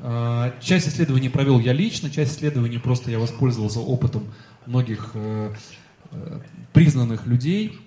А, 0.00 0.54
часть 0.60 0.88
исследований 0.88 1.28
провел 1.28 1.58
я 1.58 1.72
лично, 1.72 2.10
часть 2.10 2.36
исследований 2.36 2.78
просто 2.78 3.10
я 3.10 3.18
воспользовался 3.18 3.80
опытом 3.80 4.24
многих 4.66 5.12
э, 5.14 5.54
признанных 6.72 7.26
людей. 7.26 7.78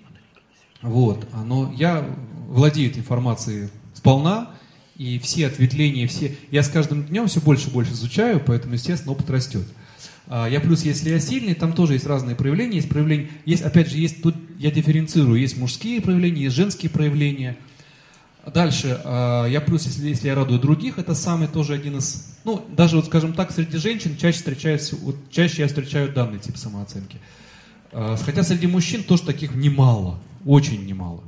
Вот. 0.82 1.26
Но 1.44 1.72
я 1.76 2.04
владею 2.48 2.90
этой 2.90 2.98
информацией 2.98 3.68
сполна, 3.94 4.50
и 4.96 5.18
все 5.18 5.46
ответвления, 5.46 6.08
все... 6.08 6.36
Я 6.50 6.62
с 6.62 6.68
каждым 6.68 7.04
днем 7.04 7.28
все 7.28 7.40
больше 7.40 7.68
и 7.68 7.72
больше 7.72 7.92
изучаю, 7.92 8.42
поэтому, 8.44 8.74
естественно, 8.74 9.12
опыт 9.12 9.30
растет. 9.30 9.64
А, 10.26 10.48
я 10.48 10.60
плюс, 10.60 10.84
если 10.84 11.10
я 11.10 11.20
сильный, 11.20 11.54
там 11.54 11.72
тоже 11.72 11.94
есть 11.94 12.06
разные 12.06 12.36
проявления. 12.36 12.76
Есть 12.76 12.88
проявления, 12.88 13.30
есть, 13.44 13.62
опять 13.62 13.90
же, 13.90 13.98
есть 13.98 14.22
тут 14.22 14.34
я 14.58 14.70
дифференцирую, 14.70 15.40
есть 15.40 15.56
мужские 15.56 16.00
проявления, 16.00 16.44
есть 16.44 16.56
женские 16.56 16.90
проявления. 16.90 17.56
Дальше, 18.52 19.00
а, 19.04 19.46
я 19.46 19.60
плюс, 19.60 19.86
если, 19.86 20.08
если 20.08 20.28
я 20.28 20.34
радую 20.34 20.58
других, 20.58 20.98
это 20.98 21.14
самый 21.14 21.48
тоже 21.48 21.74
один 21.74 21.98
из, 21.98 22.36
ну, 22.44 22.64
даже 22.68 22.96
вот, 22.96 23.06
скажем 23.06 23.32
так, 23.32 23.52
среди 23.52 23.78
женщин 23.78 24.16
чаще 24.16 24.38
встречается, 24.38 24.96
вот, 24.96 25.16
чаще 25.30 25.62
я 25.62 25.68
встречаю 25.68 26.12
данный 26.12 26.38
тип 26.38 26.56
самооценки. 26.56 27.18
А, 27.92 28.16
хотя 28.16 28.42
среди 28.42 28.66
мужчин 28.66 29.02
тоже 29.02 29.22
таких 29.22 29.54
немало, 29.54 30.18
очень 30.44 30.84
немало. 30.86 31.22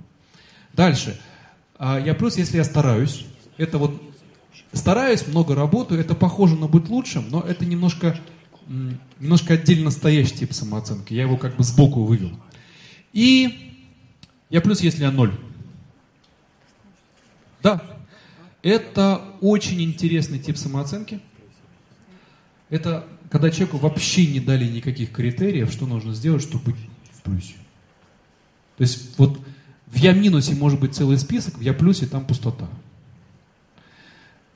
Дальше, 0.72 1.20
я 1.78 2.14
плюс, 2.14 2.36
если 2.36 2.58
я 2.58 2.64
стараюсь, 2.64 3.26
это 3.56 3.78
вот 3.78 4.00
стараюсь, 4.72 5.26
много 5.26 5.54
работаю, 5.54 6.00
это 6.00 6.14
похоже 6.14 6.56
на 6.56 6.68
быть 6.68 6.88
лучшим, 6.88 7.28
но 7.30 7.40
это 7.40 7.66
немножко 7.66 8.16
немножко 9.18 9.54
отдельно 9.54 9.90
стоящий 9.90 10.36
тип 10.36 10.52
самооценки. 10.52 11.12
Я 11.12 11.22
его 11.22 11.36
как 11.36 11.56
бы 11.56 11.64
сбоку 11.64 12.04
вывел. 12.04 12.30
И 13.12 13.82
я 14.48 14.60
плюс, 14.60 14.80
если 14.80 15.02
я 15.02 15.10
ноль. 15.10 15.34
Да, 17.62 17.82
это 18.62 19.22
очень 19.40 19.82
интересный 19.82 20.38
тип 20.38 20.56
самооценки. 20.56 21.20
Это 22.68 23.04
когда 23.30 23.50
человеку 23.50 23.78
вообще 23.78 24.26
не 24.26 24.40
дали 24.40 24.66
никаких 24.66 25.12
критериев, 25.12 25.70
что 25.70 25.86
нужно 25.86 26.12
сделать, 26.12 26.42
чтобы 26.42 26.72
быть 26.72 26.80
в 27.12 27.22
плюсе. 27.22 27.54
То 28.76 28.82
есть 28.82 29.18
вот 29.18 29.40
в 29.86 29.96
я 29.96 30.12
минусе 30.12 30.54
может 30.54 30.80
быть 30.80 30.94
целый 30.94 31.16
список, 31.16 31.58
в 31.58 31.60
я 31.60 31.72
плюсе 31.72 32.06
там 32.06 32.26
пустота. 32.26 32.68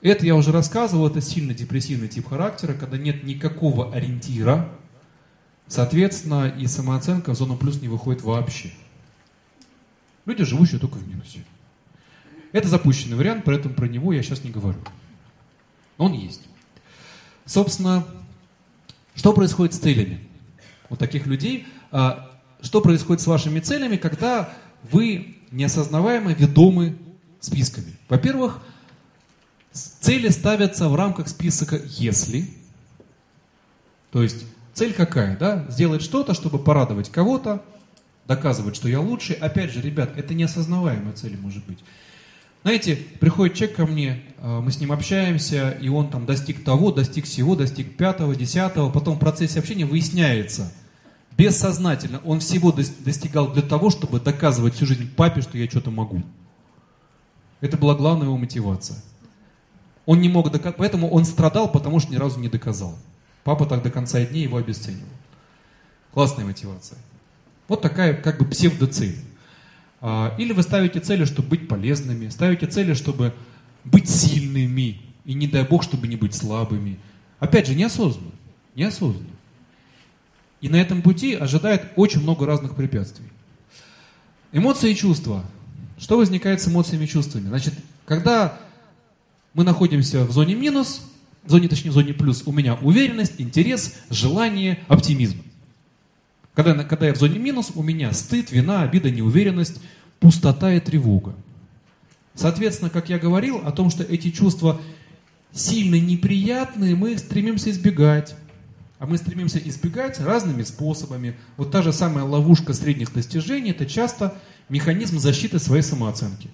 Это 0.01 0.25
я 0.25 0.35
уже 0.35 0.51
рассказывал, 0.51 1.07
это 1.07 1.21
сильно 1.21 1.53
депрессивный 1.53 2.09
тип 2.09 2.27
характера, 2.27 2.73
когда 2.73 2.97
нет 2.97 3.23
никакого 3.23 3.93
ориентира, 3.93 4.69
соответственно, 5.67 6.47
и 6.47 6.67
самооценка 6.67 7.33
в 7.33 7.37
зону 7.37 7.57
плюс 7.57 7.81
не 7.81 7.87
выходит 7.87 8.21
вообще. 8.21 8.71
Люди, 10.25 10.43
живущие 10.43 10.79
только 10.79 10.95
в 10.95 11.07
минусе. 11.07 11.43
Это 12.51 12.67
запущенный 12.67 13.15
вариант, 13.15 13.43
поэтому 13.45 13.73
про 13.73 13.87
него 13.87 14.11
я 14.13 14.21
сейчас 14.21 14.43
не 14.43 14.51
говорю. 14.51 14.79
Но 15.97 16.05
он 16.05 16.13
есть. 16.13 16.41
Собственно, 17.45 18.05
что 19.15 19.33
происходит 19.33 19.73
с 19.73 19.79
целями 19.79 20.19
у 20.89 20.95
таких 20.95 21.25
людей? 21.25 21.65
А, 21.91 22.31
что 22.61 22.81
происходит 22.81 23.21
с 23.21 23.27
вашими 23.27 23.59
целями, 23.59 23.95
когда 23.97 24.49
вы 24.83 25.37
неосознаваемо 25.51 26.33
ведомы 26.33 26.97
списками? 27.39 27.97
Во-первых, 28.09 28.61
Цели 29.75 30.29
ставятся 30.29 30.87
в 30.87 30.95
рамках 30.95 31.27
списка 31.27 31.81
«если». 31.83 32.49
То 34.11 34.23
есть 34.23 34.45
цель 34.73 34.93
какая? 34.93 35.35
Да? 35.37 35.65
Сделать 35.69 36.01
что-то, 36.01 36.33
чтобы 36.33 36.59
порадовать 36.59 37.11
кого-то, 37.11 37.61
доказывать, 38.25 38.77
что 38.77 38.87
я 38.87 39.01
лучший. 39.01 39.35
Опять 39.35 39.71
же, 39.71 39.81
ребят, 39.81 40.11
это 40.15 40.33
неосознаваемая 40.33 41.13
цель 41.13 41.37
может 41.37 41.65
быть. 41.65 41.79
Знаете, 42.65 42.95
приходит 43.19 43.55
человек 43.55 43.75
ко 43.75 43.85
мне, 43.85 44.23
а, 44.39 44.59
мы 44.59 44.71
с 44.71 44.79
ним 44.79 44.91
общаемся, 44.91 45.69
и 45.69 45.87
он 45.87 46.09
там 46.09 46.25
достиг 46.25 46.63
того, 46.63 46.91
достиг 46.91 47.25
всего, 47.25 47.55
достиг 47.55 47.95
пятого, 47.95 48.35
десятого, 48.35 48.89
потом 48.89 49.17
в 49.17 49.19
процессе 49.19 49.59
общения 49.59 49.85
выясняется, 49.85 50.73
бессознательно 51.37 52.21
он 52.25 52.39
всего 52.39 52.71
достигал 52.71 53.53
для 53.53 53.61
того, 53.61 53.91
чтобы 53.91 54.19
доказывать 54.19 54.73
всю 54.73 54.87
жизнь 54.87 55.13
папе, 55.15 55.41
что 55.41 55.59
я 55.59 55.69
что-то 55.69 55.91
могу. 55.91 56.23
Это 57.61 57.77
была 57.77 57.93
главная 57.93 58.25
его 58.25 58.37
мотивация. 58.37 58.97
Он 60.07 60.19
не 60.19 60.27
мог 60.27 60.49
доказать, 60.49 60.77
поэтому 60.77 61.07
он 61.11 61.25
страдал, 61.25 61.71
потому 61.71 61.99
что 61.99 62.11
ни 62.11 62.17
разу 62.17 62.39
не 62.39 62.49
доказал. 62.49 62.97
Папа 63.43 63.67
так 63.67 63.83
до 63.83 63.91
конца 63.91 64.19
дней 64.25 64.41
его 64.41 64.57
обесценивал. 64.57 65.05
Классная 66.15 66.45
мотивация. 66.45 66.97
Вот 67.67 67.83
такая 67.83 68.15
как 68.15 68.39
бы 68.39 68.45
псевдоцель. 68.45 69.19
А, 70.07 70.35
или 70.37 70.53
вы 70.53 70.61
ставите 70.61 70.99
цели, 70.99 71.25
чтобы 71.25 71.49
быть 71.49 71.67
полезными, 71.67 72.29
ставите 72.29 72.67
цели, 72.67 72.93
чтобы 72.93 73.33
быть 73.83 74.07
сильными, 74.07 75.01
и 75.25 75.33
не 75.33 75.47
дай 75.47 75.63
бог, 75.63 75.81
чтобы 75.81 76.07
не 76.07 76.15
быть 76.15 76.35
слабыми. 76.35 76.99
Опять 77.39 77.65
же, 77.65 77.73
неосознанно. 77.73 78.29
Неосознанно. 78.75 79.25
И 80.61 80.69
на 80.69 80.75
этом 80.75 81.01
пути 81.01 81.33
ожидает 81.33 81.87
очень 81.95 82.21
много 82.21 82.45
разных 82.45 82.75
препятствий. 82.75 83.25
Эмоции 84.51 84.91
и 84.91 84.95
чувства. 84.95 85.43
Что 85.97 86.19
возникает 86.19 86.61
с 86.61 86.67
эмоциями 86.67 87.05
и 87.05 87.07
чувствами? 87.07 87.47
Значит, 87.47 87.73
когда 88.05 88.59
мы 89.55 89.63
находимся 89.63 90.23
в 90.23 90.31
зоне 90.31 90.53
минус, 90.53 91.01
в 91.43 91.49
зоне, 91.49 91.67
точнее, 91.67 91.89
в 91.89 91.93
зоне 91.95 92.13
плюс. 92.13 92.43
У 92.45 92.51
меня 92.51 92.75
уверенность, 92.75 93.41
интерес, 93.41 93.95
желание, 94.11 94.77
оптимизм. 94.87 95.41
Когда, 96.53 96.83
когда 96.83 97.07
я 97.07 97.13
в 97.13 97.17
зоне 97.17 97.37
минус, 97.37 97.71
у 97.75 97.83
меня 97.83 98.13
стыд, 98.13 98.51
вина, 98.51 98.83
обида, 98.83 99.11
неуверенность, 99.11 99.81
пустота 100.19 100.73
и 100.73 100.79
тревога. 100.79 101.35
Соответственно, 102.33 102.89
как 102.89 103.09
я 103.09 103.19
говорил 103.19 103.57
о 103.65 103.71
том, 103.71 103.89
что 103.89 104.03
эти 104.03 104.31
чувства 104.31 104.81
сильно 105.51 105.99
неприятные, 105.99 106.95
мы 106.95 107.17
стремимся 107.17 107.71
избегать. 107.71 108.35
А 108.97 109.05
мы 109.05 109.17
стремимся 109.17 109.59
избегать 109.59 110.19
разными 110.19 110.63
способами. 110.63 111.35
Вот 111.57 111.71
та 111.71 111.81
же 111.81 111.91
самая 111.91 112.23
ловушка 112.23 112.73
средних 112.73 113.13
достижений, 113.13 113.71
это 113.71 113.85
часто 113.85 114.35
механизм 114.69 115.19
защиты 115.19 115.59
своей 115.59 115.83
самооценки. 115.83 116.49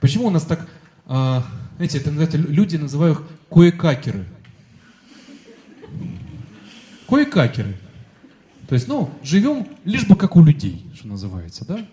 Почему 0.00 0.26
у 0.26 0.30
нас 0.30 0.44
так 0.44 0.68
а, 1.12 1.44
знаете, 1.74 1.98
это, 1.98 2.10
знаете, 2.12 2.36
люди 2.36 2.76
называют 2.76 3.18
их 3.18 3.24
кое-какеры. 3.50 4.24
Кое-какеры. 7.08 7.76
То 8.68 8.76
есть, 8.76 8.86
ну, 8.86 9.10
живем 9.24 9.66
лишь 9.84 10.06
бы 10.06 10.14
как 10.14 10.36
у 10.36 10.44
людей, 10.44 10.86
что 10.94 11.08
называется, 11.08 11.64
да? 11.66 11.84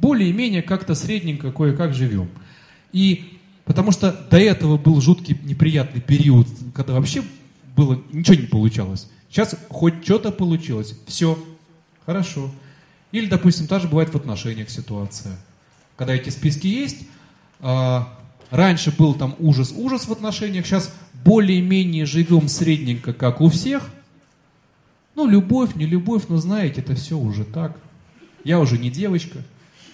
Более-менее 0.00 0.62
как-то 0.62 0.94
средненько 0.94 1.52
кое-как 1.52 1.94
живем. 1.94 2.28
И 2.92 3.38
потому 3.64 3.92
что 3.92 4.12
до 4.30 4.38
этого 4.38 4.76
был 4.76 5.00
жуткий 5.00 5.38
неприятный 5.44 6.00
период, 6.00 6.48
когда 6.74 6.94
вообще 6.94 7.22
было, 7.76 8.02
ничего 8.12 8.36
не 8.36 8.46
получалось. 8.46 9.08
Сейчас 9.30 9.54
хоть 9.68 10.04
что-то 10.04 10.32
получилось, 10.32 10.98
все, 11.06 11.38
хорошо. 12.06 12.50
Или, 13.12 13.26
допустим, 13.26 13.66
также 13.66 13.88
бывает 13.88 14.10
в 14.10 14.16
отношениях 14.16 14.70
ситуация. 14.70 15.36
Когда 15.96 16.14
эти 16.14 16.30
списки 16.30 16.66
есть, 16.66 17.06
а, 17.60 18.18
Раньше 18.50 18.94
был 18.96 19.14
там 19.14 19.34
ужас-ужас 19.38 20.06
в 20.06 20.12
отношениях, 20.12 20.66
сейчас 20.66 20.94
более-менее 21.24 22.06
живем 22.06 22.48
средненько, 22.48 23.12
как 23.12 23.40
у 23.40 23.50
всех. 23.50 23.90
Ну, 25.14 25.26
любовь, 25.26 25.74
не 25.74 25.84
любовь, 25.84 26.24
но 26.28 26.38
знаете, 26.38 26.80
это 26.80 26.94
все 26.94 27.18
уже 27.18 27.44
так. 27.44 27.78
Я 28.44 28.60
уже 28.60 28.78
не 28.78 28.90
девочка, 28.90 29.38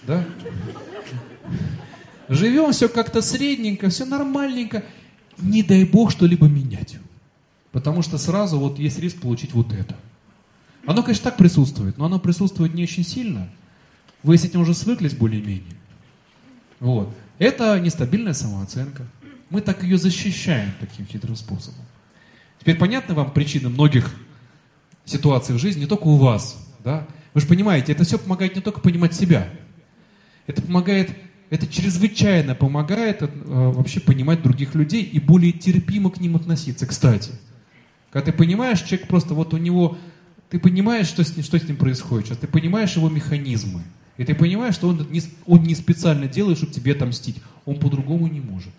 да? 0.07 0.25
Живем 2.29 2.73
все 2.73 2.89
как-то 2.89 3.21
средненько, 3.23 3.91
все 3.91 4.05
нормальненько. 4.05 4.85
Не 5.39 5.63
дай 5.63 5.85
бог 5.85 6.11
что-либо 6.11 6.47
менять. 6.47 6.97
Потому 7.73 8.03
что 8.03 8.19
сразу 8.19 8.59
вот 8.59 8.79
есть 8.79 8.99
риск 8.99 9.21
получить 9.21 9.53
вот 9.53 9.73
это. 9.73 9.97
Оно, 10.87 11.03
конечно, 11.03 11.25
так 11.25 11.37
присутствует, 11.37 11.99
но 11.99 12.07
оно 12.07 12.19
присутствует 12.19 12.75
не 12.75 12.85
очень 12.85 13.05
сильно. 13.05 13.49
Вы 14.23 14.39
с 14.39 14.45
этим 14.45 14.61
уже 14.61 14.75
свыклись 14.75 15.15
более-менее. 15.15 15.75
Вот. 16.81 17.15
Это 17.39 17.79
нестабильная 17.81 18.33
самооценка. 18.33 19.07
Мы 19.51 19.61
так 19.61 19.83
ее 19.83 19.99
защищаем 19.99 20.73
таким 20.81 21.07
хитрым 21.07 21.37
способом. 21.37 21.85
Теперь 22.61 22.77
понятны 22.77 23.15
вам 23.15 23.33
причины 23.33 23.69
многих 23.69 24.15
ситуаций 25.05 25.55
в 25.55 25.59
жизни, 25.59 25.81
не 25.81 25.87
только 25.87 26.05
у 26.05 26.17
вас. 26.17 26.57
Да? 26.83 27.07
Вы 27.35 27.41
же 27.41 27.47
понимаете, 27.47 27.93
это 27.93 28.05
все 28.05 28.19
помогает 28.19 28.55
не 28.55 28.63
только 28.63 28.81
понимать 28.81 29.15
себя. 29.15 29.49
Это 30.47 30.63
помогает, 30.63 31.11
это 31.51 31.67
чрезвычайно 31.67 32.55
помогает 32.55 33.23
э, 33.23 33.29
вообще 33.45 34.01
понимать 34.01 34.43
других 34.43 34.75
людей 34.75 35.03
и 35.03 35.19
более 35.21 35.53
терпимо 35.53 36.11
к 36.11 36.21
ним 36.21 36.37
относиться. 36.37 36.87
Кстати, 36.87 37.33
когда 38.11 38.31
ты 38.31 38.37
понимаешь, 38.37 38.81
человек 38.83 39.09
просто 39.09 39.35
вот 39.35 39.55
у 39.55 39.57
него, 39.57 39.99
ты 40.51 40.59
понимаешь, 40.59 41.07
что 41.07 41.25
с, 41.25 41.37
ним, 41.37 41.45
что 41.45 41.59
с 41.59 41.65
ним 41.65 41.77
происходит 41.77 42.29
сейчас, 42.29 42.39
ты 42.39 42.47
понимаешь 42.47 42.97
его 42.97 43.09
механизмы. 43.09 43.83
И 44.17 44.25
ты 44.25 44.35
понимаешь, 44.35 44.75
что 44.75 44.89
он 44.89 45.07
не, 45.11 45.21
он 45.47 45.65
не 45.65 45.75
специально 45.75 46.29
делает, 46.29 46.59
чтобы 46.59 46.73
тебе 46.73 46.93
отомстить. 46.93 47.37
Он 47.65 47.77
по-другому 47.81 48.29
не 48.29 48.41
может. 48.41 48.73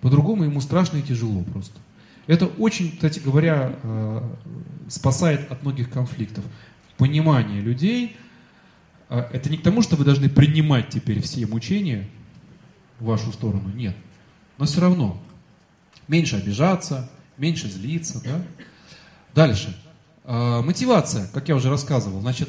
По-другому 0.00 0.42
ему 0.42 0.60
страшно 0.60 0.96
и 0.98 1.02
тяжело 1.02 1.42
просто. 1.42 1.78
Это 2.26 2.46
очень, 2.46 2.92
кстати 2.92 3.20
говоря, 3.20 3.76
э, 3.82 4.22
спасает 4.88 5.50
от 5.50 5.62
многих 5.62 5.90
конфликтов. 5.90 6.44
понимание 6.96 7.60
людей, 7.60 8.16
это 9.20 9.50
не 9.50 9.58
к 9.58 9.62
тому, 9.62 9.82
что 9.82 9.96
вы 9.96 10.04
должны 10.04 10.28
принимать 10.28 10.88
теперь 10.88 11.20
все 11.20 11.46
мучения 11.46 12.08
в 12.98 13.06
вашу 13.06 13.32
сторону, 13.32 13.68
нет. 13.74 13.94
Но 14.58 14.64
все 14.64 14.80
равно 14.80 15.22
меньше 16.08 16.36
обижаться, 16.36 17.10
меньше 17.36 17.68
злиться, 17.68 18.22
да? 18.24 18.42
Дальше. 19.34 19.76
А, 20.24 20.62
мотивация, 20.62 21.28
как 21.28 21.48
я 21.48 21.56
уже 21.56 21.68
рассказывал, 21.68 22.20
значит, 22.20 22.48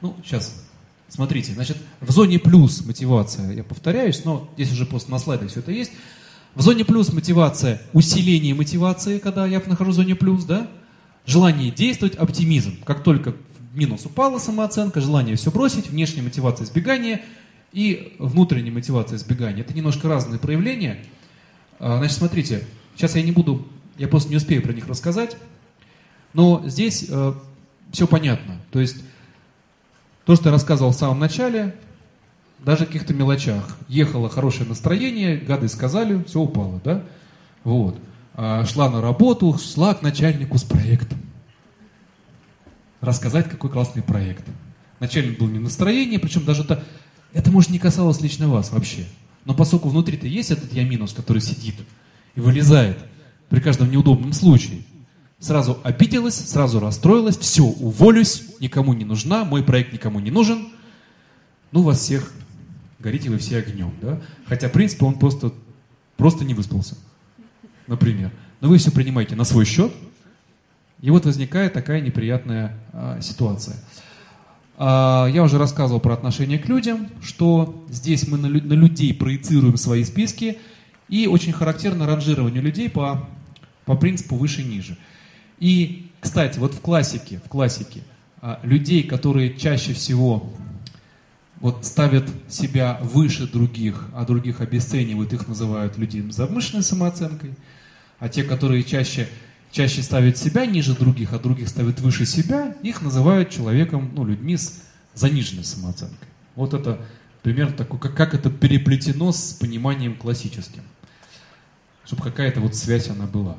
ну, 0.00 0.16
сейчас, 0.22 0.62
смотрите, 1.08 1.54
значит, 1.54 1.78
в 2.00 2.10
зоне 2.10 2.38
плюс 2.38 2.84
мотивация, 2.84 3.52
я 3.52 3.64
повторяюсь, 3.64 4.24
но 4.24 4.50
здесь 4.56 4.72
уже 4.72 4.84
просто 4.84 5.10
на 5.10 5.18
слайдах 5.18 5.50
все 5.50 5.60
это 5.60 5.70
есть. 5.70 5.92
В 6.54 6.60
зоне 6.60 6.84
плюс 6.84 7.12
мотивация, 7.12 7.80
усиление 7.92 8.54
мотивации, 8.54 9.18
когда 9.18 9.46
я 9.46 9.62
нахожусь 9.64 9.94
в 9.94 9.96
зоне 9.96 10.14
плюс, 10.14 10.44
да? 10.44 10.68
Желание 11.26 11.70
действовать, 11.70 12.16
оптимизм. 12.16 12.76
Как 12.84 13.02
только 13.02 13.34
минус 13.74 14.06
упала 14.06 14.38
самооценка, 14.38 15.00
желание 15.00 15.36
все 15.36 15.50
бросить, 15.50 15.88
внешняя 15.88 16.22
мотивация 16.22 16.64
избегания 16.64 17.22
и 17.72 18.14
внутренняя 18.18 18.72
мотивация 18.72 19.16
избегания. 19.16 19.62
Это 19.62 19.74
немножко 19.74 20.08
разные 20.08 20.38
проявления. 20.38 21.04
А, 21.78 21.98
значит, 21.98 22.16
смотрите, 22.16 22.64
сейчас 22.94 23.16
я 23.16 23.22
не 23.22 23.32
буду, 23.32 23.66
я 23.98 24.08
просто 24.08 24.30
не 24.30 24.36
успею 24.36 24.62
про 24.62 24.72
них 24.72 24.86
рассказать, 24.88 25.36
но 26.32 26.62
здесь 26.66 27.06
э, 27.08 27.34
все 27.92 28.06
понятно. 28.06 28.56
То 28.70 28.80
есть 28.80 28.96
то, 30.24 30.36
что 30.36 30.46
я 30.46 30.52
рассказывал 30.52 30.92
в 30.92 30.96
самом 30.96 31.18
начале, 31.18 31.74
даже 32.64 32.84
в 32.84 32.86
каких-то 32.86 33.12
мелочах. 33.12 33.76
Ехало 33.88 34.28
хорошее 34.28 34.68
настроение, 34.68 35.36
гады 35.36 35.68
сказали, 35.68 36.22
все 36.24 36.40
упало, 36.40 36.80
да? 36.82 37.02
Вот. 37.62 37.98
А, 38.34 38.64
шла 38.64 38.90
на 38.90 39.00
работу, 39.00 39.56
шла 39.58 39.94
к 39.94 40.02
начальнику 40.02 40.58
с 40.58 40.64
проектом. 40.64 41.18
Рассказать, 43.04 43.50
какой 43.50 43.68
классный 43.68 44.02
проект. 44.02 44.44
Начальник 44.98 45.38
был 45.38 45.46
не 45.48 45.58
в 45.58 45.62
настроении, 45.62 46.16
причем 46.16 46.46
даже 46.46 46.62
это, 46.62 46.82
это 47.34 47.50
может 47.50 47.68
не 47.68 47.78
касалось 47.78 48.22
лично 48.22 48.48
вас 48.48 48.72
вообще. 48.72 49.04
Но 49.44 49.52
поскольку 49.52 49.90
внутри-то 49.90 50.26
есть 50.26 50.50
этот 50.50 50.72
я 50.72 50.84
минус, 50.84 51.12
который 51.12 51.42
сидит 51.42 51.74
и 52.34 52.40
вылезает 52.40 52.96
при 53.50 53.60
каждом 53.60 53.90
неудобном 53.90 54.32
случае, 54.32 54.84
сразу 55.38 55.78
обиделась, 55.84 56.34
сразу 56.34 56.80
расстроилась, 56.80 57.36
все, 57.36 57.64
уволюсь, 57.64 58.44
никому 58.60 58.94
не 58.94 59.04
нужна, 59.04 59.44
мой 59.44 59.62
проект 59.62 59.92
никому 59.92 60.18
не 60.18 60.30
нужен, 60.30 60.68
ну 61.72 61.82
вас 61.82 61.98
всех, 61.98 62.32
горите 63.00 63.28
вы 63.28 63.36
все 63.36 63.58
огнем, 63.58 63.92
да? 64.00 64.22
Хотя, 64.46 64.70
в 64.70 64.72
принципе, 64.72 65.04
он 65.04 65.18
просто, 65.18 65.52
просто 66.16 66.46
не 66.46 66.54
выспался, 66.54 66.96
например. 67.86 68.32
Но 68.62 68.70
вы 68.70 68.78
все 68.78 68.90
принимаете 68.90 69.36
на 69.36 69.44
свой 69.44 69.66
счет, 69.66 69.92
и 71.04 71.10
вот 71.10 71.26
возникает 71.26 71.74
такая 71.74 72.00
неприятная 72.00 72.78
а, 72.94 73.20
ситуация. 73.20 73.76
А, 74.78 75.26
я 75.26 75.42
уже 75.42 75.58
рассказывал 75.58 76.00
про 76.00 76.14
отношение 76.14 76.58
к 76.58 76.66
людям, 76.66 77.10
что 77.20 77.84
здесь 77.90 78.26
мы 78.26 78.38
на, 78.38 78.48
на 78.48 78.72
людей 78.72 79.12
проецируем 79.12 79.76
свои 79.76 80.02
списки, 80.04 80.56
и 81.10 81.26
очень 81.26 81.52
характерно 81.52 82.06
ранжирование 82.06 82.62
людей 82.62 82.88
по, 82.88 83.28
по 83.84 83.96
принципу 83.96 84.36
выше-ниже. 84.36 84.96
И, 85.58 86.10
кстати, 86.20 86.58
вот 86.58 86.72
в 86.72 86.80
классике, 86.80 87.38
в 87.44 87.50
классике 87.50 88.00
а, 88.40 88.58
людей, 88.62 89.02
которые 89.02 89.58
чаще 89.58 89.92
всего 89.92 90.54
вот 91.60 91.84
ставят 91.84 92.30
себя 92.48 92.98
выше 93.02 93.46
других, 93.46 94.08
а 94.14 94.24
других 94.24 94.62
обесценивают, 94.62 95.34
их 95.34 95.48
называют 95.48 95.98
людьми 95.98 96.32
с 96.32 96.36
завышенной 96.36 96.82
самооценкой, 96.82 97.56
а 98.18 98.30
те, 98.30 98.42
которые 98.42 98.84
чаще, 98.84 99.28
чаще 99.74 100.02
ставят 100.02 100.38
себя 100.38 100.66
ниже 100.66 100.94
других, 100.94 101.32
а 101.32 101.40
других 101.40 101.68
ставят 101.68 101.98
выше 102.00 102.26
себя, 102.26 102.76
их 102.84 103.02
называют 103.02 103.50
человеком, 103.50 104.12
ну, 104.14 104.24
людьми 104.24 104.56
с 104.56 104.80
заниженной 105.14 105.64
самооценкой. 105.64 106.28
Вот 106.54 106.74
это 106.74 107.04
пример 107.42 107.72
такой, 107.72 107.98
как, 107.98 108.16
как 108.16 108.34
это 108.34 108.50
переплетено 108.50 109.32
с 109.32 109.52
пониманием 109.52 110.16
классическим, 110.16 110.84
чтобы 112.04 112.22
какая-то 112.22 112.60
вот 112.60 112.76
связь 112.76 113.08
она 113.08 113.26
была. 113.26 113.58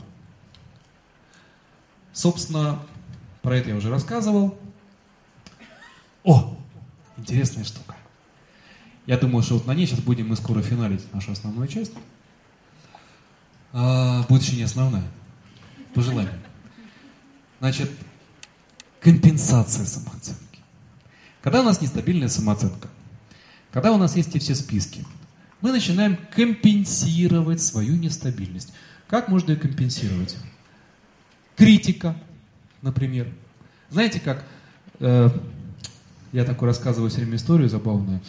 Собственно, 2.13 2.79
про 3.41 3.57
это 3.57 3.71
я 3.71 3.75
уже 3.75 3.89
рассказывал. 3.89 4.57
О, 6.23 6.57
интересная 7.17 7.65
штука. 7.65 7.93
Я 9.05 9.17
думаю, 9.17 9.43
что 9.43 9.55
вот 9.55 9.67
на 9.67 9.75
ней 9.75 9.85
сейчас 9.85 9.99
будем 9.99 10.29
мы 10.29 10.37
скоро 10.37 10.61
финалить 10.61 11.13
нашу 11.13 11.33
основную 11.33 11.67
часть. 11.67 11.91
А, 13.73 14.23
будет 14.29 14.53
не 14.53 14.63
основная. 14.63 15.03
По 15.95 16.01
желанию. 16.01 16.39
Значит, 17.59 17.89
компенсация 18.99 19.85
самооценки. 19.85 20.59
Когда 21.41 21.61
у 21.61 21.63
нас 21.63 21.81
нестабильная 21.81 22.29
самооценка, 22.29 22.89
когда 23.71 23.91
у 23.91 23.97
нас 23.97 24.15
есть 24.15 24.35
и 24.35 24.39
все 24.39 24.53
списки, 24.53 25.03
мы 25.61 25.71
начинаем 25.71 26.17
компенсировать 26.35 27.61
свою 27.61 27.95
нестабильность. 27.95 28.71
Как 29.07 29.29
можно 29.29 29.51
ее 29.51 29.57
компенсировать? 29.57 30.37
критика, 31.55 32.15
например. 32.81 33.27
Знаете 33.89 34.19
как, 34.19 34.43
э, 34.99 35.29
я 36.31 36.43
такой 36.43 36.67
рассказываю 36.67 37.09
все 37.09 37.21
время 37.21 37.37
историю 37.37 37.69
забавную. 37.69 38.21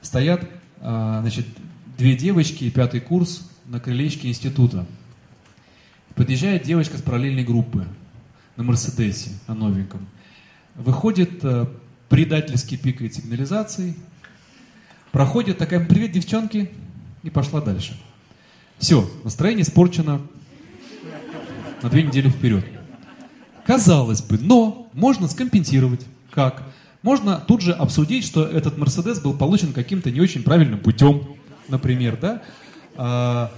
Стоят, 0.00 0.44
э, 0.80 1.18
значит, 1.20 1.46
две 1.98 2.16
девочки, 2.16 2.70
пятый 2.70 3.00
курс 3.00 3.48
на 3.66 3.80
крылечке 3.80 4.28
института. 4.28 4.86
Подъезжает 6.14 6.62
девочка 6.62 6.96
с 6.96 7.02
параллельной 7.02 7.44
группы 7.44 7.86
на 8.56 8.62
Мерседесе, 8.62 9.30
на 9.48 9.54
новеньком. 9.54 10.06
Выходит, 10.76 11.44
э, 11.44 11.66
предательски 12.08 12.76
пикает 12.76 13.14
сигнализацией, 13.14 13.94
проходит 15.10 15.58
такая, 15.58 15.84
привет, 15.84 16.12
девчонки, 16.12 16.70
и 17.24 17.30
пошла 17.30 17.60
дальше. 17.60 18.00
Все, 18.78 19.10
настроение 19.24 19.62
испорчено, 19.62 20.20
на 21.82 21.90
две 21.90 22.02
недели 22.02 22.28
вперед. 22.28 22.64
Казалось 23.66 24.22
бы, 24.22 24.38
но 24.38 24.88
можно 24.92 25.26
скомпенсировать. 25.26 26.06
Как? 26.30 26.62
Можно 27.02 27.38
тут 27.38 27.60
же 27.60 27.72
обсудить, 27.72 28.24
что 28.24 28.44
этот 28.44 28.78
Мерседес 28.78 29.20
был 29.20 29.34
получен 29.34 29.72
каким-то 29.72 30.10
не 30.10 30.20
очень 30.20 30.42
правильным 30.42 30.80
путем, 30.80 31.22
например, 31.68 32.18
да? 32.20 33.50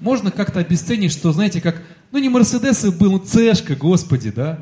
Можно 0.00 0.30
как-то 0.30 0.60
обесценить, 0.60 1.12
что, 1.12 1.32
знаете, 1.32 1.60
как, 1.60 1.82
ну 2.12 2.18
не 2.18 2.28
Мерседес 2.28 2.84
был, 2.94 3.12
ну 3.12 3.18
Цешка, 3.18 3.74
господи, 3.74 4.30
да? 4.30 4.60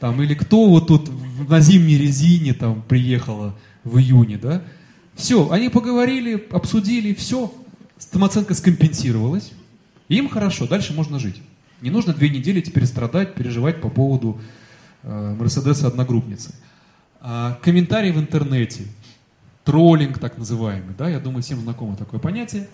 Там, 0.00 0.20
или 0.22 0.34
кто 0.34 0.68
вот 0.68 0.88
тут 0.88 1.10
на 1.48 1.60
зимней 1.60 1.98
резине 1.98 2.54
там 2.54 2.82
приехала 2.82 3.56
в 3.84 3.98
июне, 3.98 4.38
да? 4.38 4.62
Все, 5.14 5.50
они 5.50 5.70
поговорили, 5.70 6.46
обсудили, 6.50 7.14
все, 7.14 7.52
самооценка 7.98 8.54
скомпенсировалась, 8.54 9.52
им 10.08 10.28
хорошо, 10.28 10.66
дальше 10.66 10.92
можно 10.92 11.18
жить. 11.18 11.40
Не 11.80 11.90
нужно 11.90 12.14
две 12.14 12.28
недели 12.28 12.60
теперь 12.60 12.86
страдать, 12.86 13.34
переживать 13.34 13.80
по 13.80 13.88
поводу 13.88 14.40
э, 15.02 15.36
Мерседеса 15.38 15.88
одногруппницы. 15.88 16.54
А, 17.20 17.58
комментарии 17.62 18.12
в 18.12 18.18
интернете, 18.18 18.84
троллинг 19.64 20.18
так 20.18 20.38
называемый, 20.38 20.94
да, 20.96 21.08
я 21.08 21.18
думаю, 21.18 21.42
всем 21.42 21.60
знакомо 21.60 21.96
такое 21.96 22.20
понятие. 22.20 22.68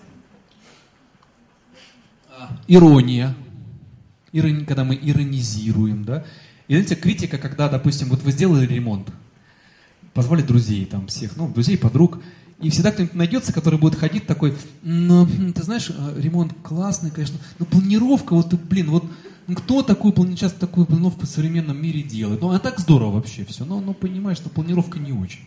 Ирония, 2.67 3.35
Ирони, 4.31 4.65
когда 4.65 4.83
мы 4.83 4.99
иронизируем, 5.01 6.03
да. 6.03 6.25
И 6.67 6.73
знаете, 6.73 6.95
критика, 6.95 7.37
когда, 7.37 7.69
допустим, 7.69 8.09
вот 8.09 8.23
вы 8.23 8.31
сделали 8.31 8.65
ремонт, 8.65 9.09
позвали 10.13 10.41
друзей 10.41 10.85
там 10.85 11.07
всех, 11.07 11.35
ну, 11.35 11.47
друзей, 11.49 11.77
подруг, 11.77 12.19
и 12.61 12.69
всегда 12.69 12.91
кто-нибудь 12.91 13.15
найдется, 13.15 13.51
который 13.51 13.77
будет 13.77 13.95
ходить 13.95 14.25
такой, 14.25 14.55
ну, 14.81 15.27
ты 15.27 15.63
знаешь, 15.63 15.89
э, 15.89 16.21
ремонт 16.21 16.53
классный, 16.63 17.11
конечно, 17.11 17.37
но 17.59 17.65
планировка, 17.65 18.33
вот, 18.33 18.53
блин, 18.53 18.89
вот 18.89 19.05
ну, 19.47 19.55
кто 19.55 19.83
такую, 19.83 20.13
часто 20.35 20.61
такую 20.61 20.85
планировку 20.85 21.25
в 21.25 21.29
современном 21.29 21.81
мире 21.81 22.01
делает? 22.01 22.41
Ну, 22.41 22.51
а 22.51 22.59
так 22.59 22.79
здорово 22.79 23.11
вообще 23.11 23.43
все, 23.45 23.65
но, 23.65 23.81
ну, 23.81 23.93
понимаешь, 23.93 24.37
что 24.37 24.49
планировка 24.49 24.99
не 24.99 25.11
очень. 25.11 25.41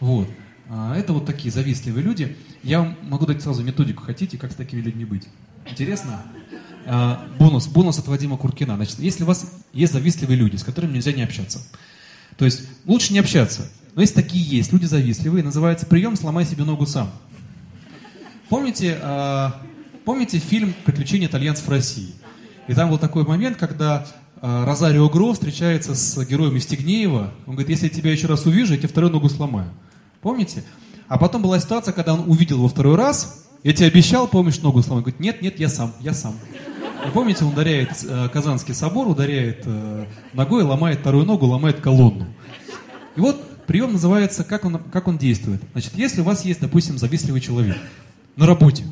Вот. 0.00 0.28
А 0.68 0.96
это 0.96 1.12
вот 1.12 1.24
такие 1.24 1.50
завистливые 1.50 2.04
люди. 2.04 2.36
Я 2.62 2.80
вам 2.80 2.96
могу 3.02 3.26
дать 3.26 3.42
сразу 3.42 3.62
методику, 3.62 4.02
хотите, 4.02 4.36
как 4.36 4.52
с 4.52 4.54
такими 4.54 4.80
людьми 4.80 5.04
быть. 5.04 5.28
Интересно? 5.66 6.22
А, 6.86 7.26
бонус, 7.38 7.68
бонус 7.68 7.98
от 7.98 8.08
Вадима 8.08 8.36
Куркина. 8.36 8.76
Значит, 8.76 8.98
если 8.98 9.24
у 9.24 9.26
вас 9.26 9.50
есть 9.72 9.92
завистливые 9.92 10.36
люди, 10.36 10.56
с 10.56 10.64
которыми 10.64 10.94
нельзя 10.94 11.12
не 11.12 11.22
общаться, 11.22 11.60
то 12.36 12.44
есть 12.44 12.62
лучше 12.86 13.12
не 13.12 13.18
общаться, 13.18 13.70
но 13.94 14.02
есть 14.02 14.14
такие 14.14 14.44
есть, 14.44 14.72
люди 14.72 14.86
завистливые, 14.86 15.44
называется 15.44 15.86
прием 15.86 16.16
«Сломай 16.16 16.44
себе 16.44 16.64
ногу 16.64 16.86
сам». 16.86 17.10
Помните, 18.48 18.98
э, 19.00 19.50
помните 20.04 20.38
фильм 20.38 20.74
«Приключения 20.84 21.28
итальянцев 21.28 21.66
в 21.66 21.70
России»? 21.70 22.14
И 22.68 22.74
там 22.74 22.90
был 22.90 22.98
такой 22.98 23.24
момент, 23.24 23.58
когда 23.58 24.06
э, 24.40 24.64
Розарио 24.64 25.08
Гро 25.08 25.32
встречается 25.32 25.94
с 25.94 26.24
героем 26.24 26.56
Истигнеева. 26.56 27.32
Он 27.46 27.54
говорит, 27.54 27.70
если 27.70 27.86
я 27.86 27.90
тебя 27.90 28.12
еще 28.12 28.26
раз 28.26 28.46
увижу, 28.46 28.72
я 28.72 28.78
тебе 28.78 28.88
вторую 28.88 29.12
ногу 29.12 29.28
сломаю. 29.28 29.70
Помните? 30.20 30.64
А 31.08 31.18
потом 31.18 31.42
была 31.42 31.60
ситуация, 31.60 31.92
когда 31.92 32.14
он 32.14 32.30
увидел 32.30 32.58
его 32.58 32.68
второй 32.68 32.96
раз, 32.96 33.41
я 33.64 33.72
тебе 33.72 33.86
обещал, 33.86 34.26
помнишь, 34.26 34.60
ногу 34.60 34.82
сломать? 34.82 35.04
Говорит, 35.04 35.20
нет, 35.20 35.42
нет, 35.42 35.60
я 35.60 35.68
сам, 35.68 35.94
я 36.00 36.12
сам. 36.12 36.34
помните, 37.14 37.44
он 37.44 37.52
ударяет 37.52 37.90
э, 38.04 38.28
Казанский 38.32 38.74
собор, 38.74 39.08
ударяет 39.08 39.62
э, 39.66 40.06
ногой, 40.32 40.64
ломает 40.64 41.00
вторую 41.00 41.24
ногу, 41.24 41.46
ломает 41.46 41.80
колонну. 41.80 42.26
И 43.14 43.20
вот 43.20 43.66
прием 43.66 43.92
называется, 43.92 44.42
как 44.42 44.64
он, 44.64 44.78
как 44.78 45.06
он 45.06 45.16
действует. 45.16 45.62
Значит, 45.72 45.92
если 45.94 46.22
у 46.22 46.24
вас 46.24 46.44
есть, 46.44 46.60
допустим, 46.60 46.98
завистливый 46.98 47.40
человек 47.40 47.76
на 48.34 48.46
работе, 48.46 48.84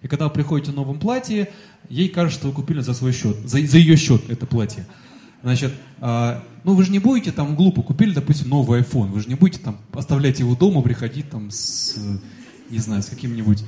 и 0.00 0.08
когда 0.08 0.26
вы 0.26 0.30
приходите 0.30 0.72
в 0.72 0.74
новом 0.74 0.98
платье, 0.98 1.50
ей 1.90 2.08
кажется, 2.08 2.38
что 2.38 2.48
вы 2.48 2.54
купили 2.54 2.80
за 2.80 2.94
свой 2.94 3.12
счет, 3.12 3.36
за, 3.44 3.64
за 3.66 3.78
ее 3.78 3.96
счет 3.96 4.30
это 4.30 4.46
платье. 4.46 4.86
Значит, 5.42 5.72
э, 6.00 6.40
ну 6.64 6.74
вы 6.74 6.84
же 6.84 6.90
не 6.90 7.00
будете 7.00 7.32
там 7.32 7.54
глупо, 7.54 7.82
купили, 7.82 8.14
допустим, 8.14 8.48
новый 8.48 8.80
iPhone, 8.80 9.08
вы 9.08 9.20
же 9.20 9.28
не 9.28 9.34
будете 9.34 9.62
там 9.62 9.76
оставлять 9.92 10.40
его 10.40 10.56
дома, 10.56 10.80
приходить 10.80 11.28
там 11.28 11.50
с, 11.50 11.96
не 12.70 12.78
знаю, 12.78 13.02
с 13.02 13.06
каким-нибудь 13.06 13.62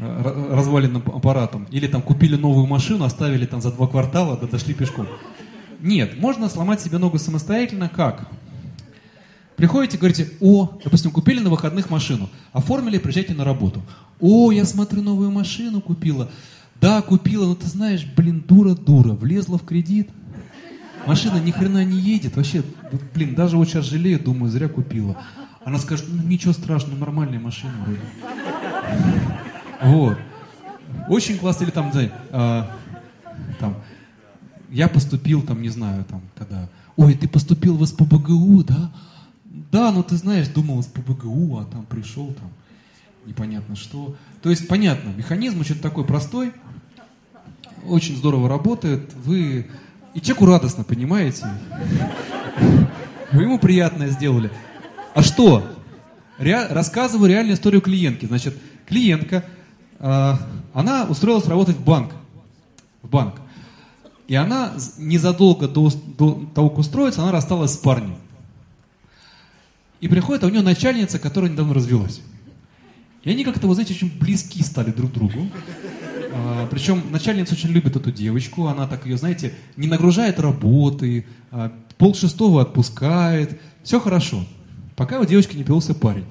разваленным 0.00 1.02
аппаратом. 1.06 1.66
Или 1.70 1.86
там 1.86 2.02
купили 2.02 2.36
новую 2.36 2.66
машину, 2.66 3.04
оставили 3.04 3.46
там 3.46 3.60
за 3.60 3.72
два 3.72 3.86
квартала, 3.86 4.36
да 4.36 4.46
дошли 4.46 4.74
пешком. 4.74 5.06
Нет, 5.80 6.18
можно 6.20 6.48
сломать 6.48 6.80
себе 6.80 6.98
ногу 6.98 7.18
самостоятельно. 7.18 7.88
Как? 7.88 8.28
Приходите, 9.56 9.98
говорите, 9.98 10.30
о, 10.40 10.78
допустим, 10.82 11.10
купили 11.10 11.40
на 11.40 11.50
выходных 11.50 11.90
машину, 11.90 12.30
оформили, 12.52 12.96
приезжайте 12.96 13.34
на 13.34 13.44
работу. 13.44 13.82
О, 14.18 14.52
я 14.52 14.64
смотрю, 14.64 15.02
новую 15.02 15.30
машину 15.30 15.82
купила. 15.82 16.30
Да, 16.80 17.02
купила, 17.02 17.46
но 17.46 17.54
ты 17.54 17.66
знаешь, 17.66 18.06
блин, 18.16 18.42
дура-дура, 18.46 19.12
влезла 19.12 19.58
в 19.58 19.64
кредит. 19.66 20.08
Машина 21.06 21.36
ни 21.38 21.50
хрена 21.50 21.84
не 21.84 21.98
едет, 21.98 22.36
вообще, 22.36 22.62
блин, 23.14 23.34
даже 23.34 23.58
вот 23.58 23.68
сейчас 23.68 23.84
жалею, 23.84 24.18
думаю, 24.18 24.50
зря 24.50 24.68
купила. 24.68 25.22
Она 25.62 25.78
скажет, 25.78 26.06
ну 26.08 26.22
ничего 26.22 26.54
страшного, 26.54 26.98
нормальная 26.98 27.38
машина 27.38 27.74
вроде. 27.84 28.00
Вот. 29.82 30.18
Очень 31.08 31.38
классно, 31.38 31.64
или 31.64 31.70
там, 31.70 31.92
знаете, 31.92 32.12
а, 32.30 32.76
там, 33.58 33.76
я 34.70 34.88
поступил, 34.88 35.42
там, 35.42 35.62
не 35.62 35.68
знаю, 35.68 36.04
там, 36.04 36.22
когда, 36.36 36.68
ой, 36.96 37.14
ты 37.14 37.28
поступил 37.28 37.76
в 37.76 37.86
СПБГУ, 37.86 38.64
да? 38.64 38.92
Да, 39.72 39.92
ну 39.92 40.02
ты 40.02 40.16
знаешь, 40.16 40.48
думал 40.48 40.82
с 40.82 40.86
ПБГУ, 40.86 41.58
а 41.58 41.64
там 41.64 41.86
пришел, 41.86 42.32
там 42.32 42.50
непонятно 43.26 43.76
что. 43.76 44.16
То 44.42 44.50
есть, 44.50 44.68
понятно, 44.68 45.10
механизм 45.10 45.60
очень 45.60 45.78
такой 45.78 46.04
простой, 46.04 46.52
очень 47.86 48.16
здорово 48.16 48.48
работает, 48.48 49.12
вы... 49.14 49.66
И 50.12 50.20
человеку 50.20 50.46
радостно, 50.46 50.82
понимаете? 50.82 51.46
Вы 53.32 53.42
ему 53.42 53.60
приятное 53.60 54.08
сделали. 54.08 54.50
А 55.14 55.22
что? 55.22 55.64
Ре... 56.38 56.66
Рассказываю 56.66 57.30
реальную 57.30 57.54
историю 57.54 57.80
клиентки. 57.80 58.26
Значит, 58.26 58.56
клиентка, 58.88 59.36
э, 59.36 59.59
она 60.00 61.06
устроилась 61.08 61.46
работать 61.46 61.76
в 61.76 61.84
банк. 61.84 62.12
В 63.02 63.08
банк. 63.08 63.34
И 64.26 64.34
она 64.34 64.72
незадолго 64.96 65.68
до, 65.68 65.90
до 66.16 66.48
того, 66.54 66.70
как 66.70 66.78
устроиться, 66.78 67.22
она 67.22 67.32
рассталась 67.32 67.72
с 67.72 67.76
парнем. 67.76 68.16
И 70.00 70.08
приходит, 70.08 70.44
а 70.44 70.46
у 70.46 70.50
нее 70.50 70.62
начальница, 70.62 71.18
которая 71.18 71.50
недавно 71.50 71.74
развелась. 71.74 72.20
И 73.24 73.30
они 73.30 73.44
как-то, 73.44 73.66
вы 73.66 73.74
знаете, 73.74 73.92
очень 73.92 74.18
близки 74.18 74.62
стали 74.62 74.92
друг 74.92 75.12
другу. 75.12 75.48
А, 76.32 76.66
причем 76.70 77.02
начальница 77.10 77.54
очень 77.54 77.70
любит 77.70 77.96
эту 77.96 78.10
девочку, 78.10 78.66
она 78.66 78.86
так 78.86 79.04
ее, 79.04 79.18
знаете, 79.18 79.52
не 79.76 79.88
нагружает 79.88 80.40
работы, 80.40 81.26
а, 81.50 81.72
пол 81.98 82.14
шестого 82.14 82.62
отпускает, 82.62 83.60
все 83.82 84.00
хорошо. 84.00 84.46
Пока 84.96 85.20
у 85.20 85.24
девочки 85.24 85.56
не 85.56 85.64
появился 85.64 85.94
парень. 85.94 86.24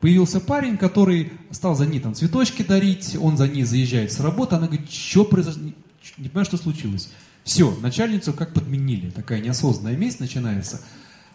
Появился 0.00 0.40
парень, 0.40 0.76
который 0.76 1.32
стал 1.50 1.74
за 1.74 1.86
ней 1.86 2.00
там 2.00 2.14
цветочки 2.14 2.62
дарить, 2.62 3.16
он 3.20 3.36
за 3.36 3.48
ней 3.48 3.64
заезжает 3.64 4.12
с 4.12 4.20
работы, 4.20 4.56
она 4.56 4.66
говорит, 4.66 4.90
что 4.90 5.24
произошло, 5.24 5.62
не 6.18 6.28
понимаю, 6.28 6.44
что 6.44 6.56
случилось. 6.56 7.10
Все, 7.42 7.76
начальницу 7.80 8.32
как 8.32 8.54
подменили, 8.54 9.10
такая 9.10 9.40
неосознанная 9.40 9.96
месть 9.96 10.20
начинается– 10.20 10.80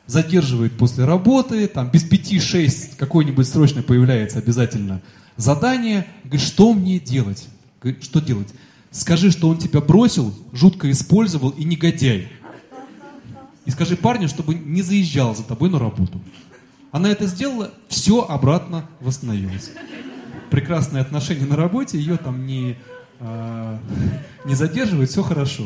задерживает 0.06 0.78
после 0.78 1.06
работы, 1.06 1.68
там 1.68 1.90
без 1.90 2.04
пяти 2.04 2.40
шесть 2.40 2.98
какое-нибудь 2.98 3.48
срочно 3.48 3.82
появляется 3.82 4.40
обязательно 4.40 5.02
задание, 5.38 6.08
говорит, 6.24 6.42
что 6.42 6.74
мне 6.74 7.00
делать? 7.00 7.48
Говорит, 7.82 8.04
что 8.04 8.20
делать? 8.20 8.50
Скажи, 8.92 9.32
что 9.32 9.50
он 9.50 9.58
тебя 9.58 9.82
бросил, 9.82 10.34
жутко 10.52 10.92
использовал 10.92 11.50
и 11.50 11.64
негодяй. 11.64 12.32
И 13.66 13.72
скажи 13.72 13.96
парню, 13.96 14.28
чтобы 14.28 14.56
не 14.56 14.82
заезжал 14.82 15.36
за 15.36 15.44
тобой 15.44 15.70
на 15.70 15.80
работу. 15.80 16.22
Она 16.94 17.10
это 17.10 17.26
сделала, 17.26 17.72
все 17.88 18.22
обратно 18.22 18.88
восстановилось. 19.00 19.72
Прекрасные 20.52 21.02
отношения 21.02 21.48
на 21.48 21.56
работе, 21.56 21.98
ее 21.98 22.18
там 22.18 22.46
не, 22.46 22.78
э, 23.20 23.78
не 24.46 24.54
задерживает, 24.54 25.10
все 25.10 25.24
хорошо. 25.24 25.64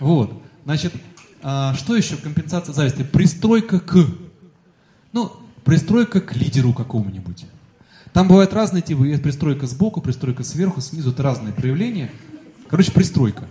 Вот. 0.00 0.32
Значит, 0.64 0.94
а, 1.42 1.74
что 1.74 1.94
еще 1.94 2.16
компенсация 2.16 2.72
зависти? 2.72 3.02
Пристройка 3.02 3.80
к. 3.80 4.06
Ну, 5.12 5.30
пристройка 5.62 6.22
к 6.22 6.34
лидеру 6.34 6.72
какому-нибудь. 6.72 7.44
Там 8.14 8.28
бывают 8.28 8.54
разные 8.54 8.80
типы. 8.80 9.08
Есть 9.08 9.22
пристройка 9.22 9.66
сбоку, 9.66 10.00
пристройка 10.00 10.42
сверху, 10.42 10.80
снизу. 10.80 11.10
Это 11.10 11.22
разные 11.22 11.52
проявления. 11.52 12.10
Короче, 12.70 12.92
пристройка 12.92 13.46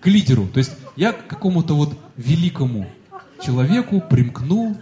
к 0.00 0.06
лидеру. 0.06 0.48
То 0.48 0.58
есть 0.58 0.72
я 0.96 1.14
к 1.14 1.26
какому-то 1.28 1.74
вот 1.74 1.98
великому 2.18 2.86
человеку 3.42 4.02
примкнул, 4.02 4.76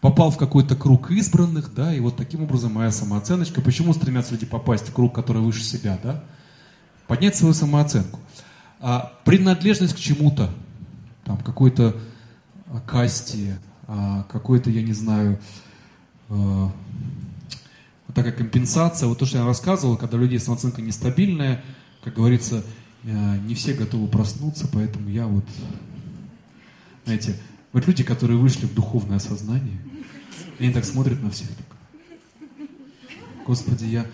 попал 0.00 0.30
в 0.30 0.38
какой-то 0.38 0.76
круг 0.76 1.10
избранных, 1.10 1.74
да, 1.74 1.94
и 1.94 2.00
вот 2.00 2.16
таким 2.16 2.42
образом 2.42 2.72
моя 2.72 2.90
самооценочка. 2.90 3.60
Почему 3.60 3.92
стремятся 3.92 4.32
люди 4.32 4.46
попасть 4.46 4.88
в 4.88 4.92
круг, 4.92 5.14
который 5.14 5.42
выше 5.42 5.64
себя, 5.64 5.98
да? 6.02 6.22
Поднять 7.06 7.36
свою 7.36 7.54
самооценку. 7.54 8.20
А, 8.80 9.12
принадлежность 9.24 9.94
к 9.94 9.98
чему-то, 9.98 10.50
там 11.24 11.38
какой-то 11.38 11.96
а, 12.66 12.80
касте, 12.80 13.58
а, 13.86 14.24
какой-то, 14.24 14.70
я 14.70 14.82
не 14.82 14.92
знаю, 14.92 15.40
а, 16.28 16.70
вот 18.06 18.14
такая 18.14 18.32
компенсация. 18.32 19.08
Вот 19.08 19.18
то, 19.18 19.26
что 19.26 19.38
я 19.38 19.44
рассказывал, 19.44 19.96
когда 19.96 20.16
у 20.16 20.20
людей 20.20 20.38
самооценка 20.38 20.80
нестабильная, 20.80 21.62
как 22.04 22.14
говорится, 22.14 22.62
не 23.04 23.54
все 23.54 23.74
готовы 23.74 24.08
проснуться, 24.08 24.68
поэтому 24.72 25.08
я 25.08 25.26
вот, 25.26 25.44
знаете, 27.04 27.36
вот 27.72 27.86
люди, 27.86 28.02
которые 28.02 28.38
вышли 28.38 28.66
в 28.66 28.74
духовное 28.74 29.18
сознание, 29.18 29.78
они 30.58 30.72
так 30.72 30.84
смотрят 30.84 31.22
на 31.22 31.30
всех, 31.30 31.48
Господи, 33.46 33.86
я, 33.86 34.04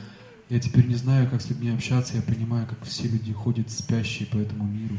я 0.48 0.61
теперь 0.61 0.87
не 0.87 0.94
знаю, 0.94 1.28
как 1.28 1.42
с 1.42 1.50
людьми 1.50 1.70
общаться, 1.70 2.14
я 2.14 2.22
понимаю, 2.22 2.68
как 2.68 2.85
все 2.85 3.09
люди 3.09 3.33
ходят 3.33 3.68
спящие 3.68 4.28
по 4.28 4.37
этому 4.37 4.64
миру. 4.64 4.96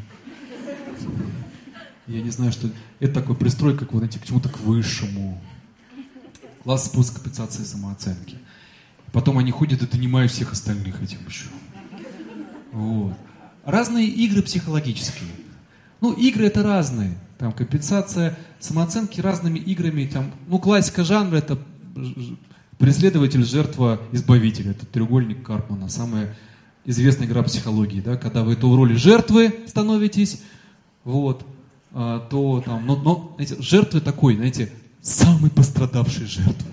Я 2.08 2.22
не 2.22 2.30
знаю, 2.32 2.52
что 2.52 2.70
это 3.00 3.14
такой 3.14 3.38
пристрой, 3.38 3.78
как 3.78 3.94
вот 3.94 4.04
эти 4.04 4.18
к 4.18 4.26
чему-то 4.26 4.50
к 4.50 4.60
высшему. 4.60 5.42
Класс 6.64 6.88
спуск 6.88 7.14
компенсации 7.14 7.64
самооценки. 7.64 8.38
Потом 9.14 9.38
они 9.38 9.52
ходят 9.52 9.82
и 9.82 9.88
донимают 9.88 10.32
всех 10.32 10.52
остальных 10.52 11.02
этим 11.02 11.20
еще. 11.26 11.48
Вот. 12.74 13.16
Разные 13.64 14.08
игры 14.08 14.42
психологические. 14.42 15.30
Ну, 16.02 16.12
игры 16.12 16.48
это 16.48 16.62
разные. 16.62 17.18
Там 17.38 17.54
компенсация 17.54 18.38
самооценки 18.66 19.22
разными 19.22 19.60
играми. 19.60 20.10
Там, 20.12 20.32
ну, 20.48 20.60
классика 20.60 21.04
жанра 21.04 21.38
это 21.38 21.58
преследователь, 22.78 23.44
жертва, 23.44 24.00
избавитель. 24.12 24.70
Это 24.70 24.86
треугольник 24.86 25.44
Карпмана. 25.44 25.90
Самая 25.90 26.36
известная 26.86 27.28
игра 27.28 27.44
психологии, 27.44 28.02
да, 28.02 28.18
когда 28.18 28.44
вы 28.44 28.56
то 28.56 28.70
в 28.70 28.76
роли 28.76 28.96
жертвы 28.96 29.54
становитесь, 29.68 30.42
вот, 31.04 31.46
а, 31.94 32.20
то 32.30 32.62
там, 32.66 32.86
но, 32.86 32.96
но 32.96 33.34
знаете, 33.36 33.56
жертвы 33.62 34.02
такой, 34.02 34.36
знаете, 34.36 34.72
самый 35.02 35.50
пострадавший 35.50 36.26
жертвы. 36.26 36.72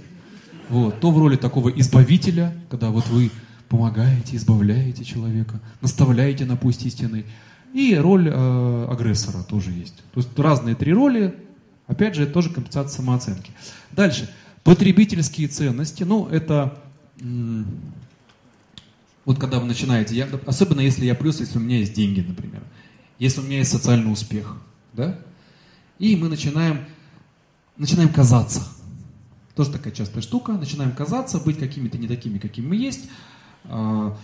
Вот, 0.69 1.01
то 1.01 1.11
в 1.11 1.19
роли 1.19 1.37
такого 1.37 1.69
избавителя, 1.69 2.55
когда 2.71 2.91
вот 2.91 3.07
вы 3.09 3.31
помогаете, 3.69 4.37
избавляете 4.37 5.05
человека, 5.05 5.61
наставляете 5.81 6.45
на 6.45 6.57
путь 6.57 6.85
истины. 6.85 7.25
И 7.73 7.95
роль 7.97 8.29
э, 8.29 8.87
агрессора 8.91 9.43
тоже 9.43 9.71
есть. 9.71 9.97
То 10.13 10.21
есть 10.21 10.39
разные 10.39 10.75
три 10.75 10.93
роли, 10.93 11.35
опять 11.87 12.15
же, 12.15 12.25
это 12.25 12.33
тоже 12.33 12.51
компенсация 12.51 12.97
самооценки. 12.97 13.53
Дальше. 13.91 14.33
Потребительские 14.65 15.49
ценности, 15.49 16.05
ну, 16.05 16.29
это 16.29 16.79
вот 19.25 19.39
когда 19.39 19.59
вы 19.59 19.67
начинаете, 19.67 20.15
я, 20.15 20.29
особенно 20.47 20.81
если 20.81 21.05
я 21.05 21.15
плюс, 21.15 21.41
если 21.41 21.59
у 21.59 21.61
меня 21.61 21.79
есть 21.79 21.95
деньги, 21.95 22.21
например, 22.21 22.63
если 23.19 23.41
у 23.41 23.45
меня 23.45 23.59
есть 23.59 23.71
социальный 23.71 24.13
успех– 24.13 24.57
да? 24.93 25.19
И 25.99 26.17
мы 26.17 26.29
начинаем, 26.29 26.85
начинаем 27.77 28.11
казаться. 28.11 28.67
Тоже 29.55 29.71
такая 29.71 29.93
частая 29.93 30.23
штука. 30.23 30.53
Начинаем 30.53 30.93
казаться, 30.93 31.39
быть 31.39 31.59
какими-то 31.59 31.99
не 31.99 32.09
такими, 32.09 32.39
какими 32.39 32.67
мы 32.67 32.77
есть. 32.77 33.09
А, 33.65 34.17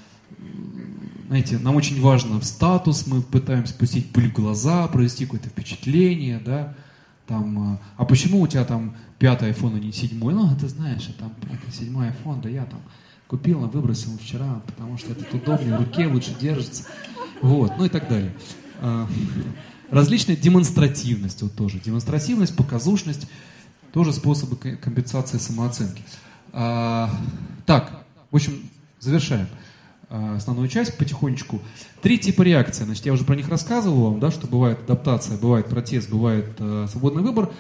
знаете, 1.29 1.59
нам 1.59 1.77
очень 1.77 2.01
важно 2.01 2.41
в 2.41 2.45
статус, 2.45 3.07
мы 3.07 3.23
пытаемся 3.23 3.75
пустить 3.75 4.11
пыль 4.13 4.31
в 4.31 4.35
глаза, 4.35 4.87
провести 4.89 5.25
какое-то 5.25 5.49
впечатление, 5.49 6.41
да, 6.45 6.75
там, 7.29 7.59
а, 7.59 7.81
а 7.99 8.05
почему 8.05 8.41
у 8.41 8.47
тебя 8.49 8.65
там 8.65 8.97
пятый 9.19 9.51
iPhone, 9.51 9.77
а 9.77 9.79
не 9.79 9.93
седьмой? 9.93 10.35
Ну, 10.35 10.49
ты 10.57 10.67
знаешь, 10.69 11.09
там 11.19 11.33
это 11.43 11.71
седьмой 11.77 12.09
iPhone, 12.09 12.41
да 12.41 12.49
я 12.49 12.65
там 12.65 12.81
купил, 13.29 13.61
выбросил 13.61 14.17
вчера, 14.19 14.63
потому 14.67 14.97
что 14.97 15.13
этот 15.13 15.33
удобнее, 15.33 15.77
в 15.77 15.81
руке 15.81 16.07
лучше 16.07 16.35
держится. 16.41 16.85
Вот, 17.43 17.73
ну 17.77 17.85
и 17.85 17.89
так 17.89 18.09
далее. 18.09 18.35
А, 18.81 19.07
различная 19.91 20.37
демонстративность, 20.37 21.43
вот 21.43 21.55
тоже. 21.55 21.79
Демонстративность, 21.79 22.57
показушность, 22.57 23.29
тоже 23.93 24.13
способы 24.13 24.57
компенсации 24.57 25.39
самооценки. 25.39 26.03
А, 26.53 27.11
так, 27.67 28.05
в 28.31 28.37
общем, 28.37 28.55
завершаем 28.99 29.47
а, 29.47 29.68
основную 30.09 30.69
часть 30.69 30.97
потихонечку. 30.97 31.61
Три 32.03 32.19
типа 32.19 32.43
реакции. 32.43 32.85
Значит, 32.85 33.07
я 33.07 33.13
уже 33.13 33.25
про 33.25 33.37
них 33.37 33.49
рассказывал 33.49 34.11
вам, 34.11 34.21
да, 34.21 34.31
что 34.31 34.47
бывает 34.47 34.81
адаптация, 34.81 35.37
бывает 35.37 35.67
протест, 35.67 36.11
бывает 36.11 36.57
э, 36.59 36.87
свободный 36.91 37.23
выбор. 37.23 37.51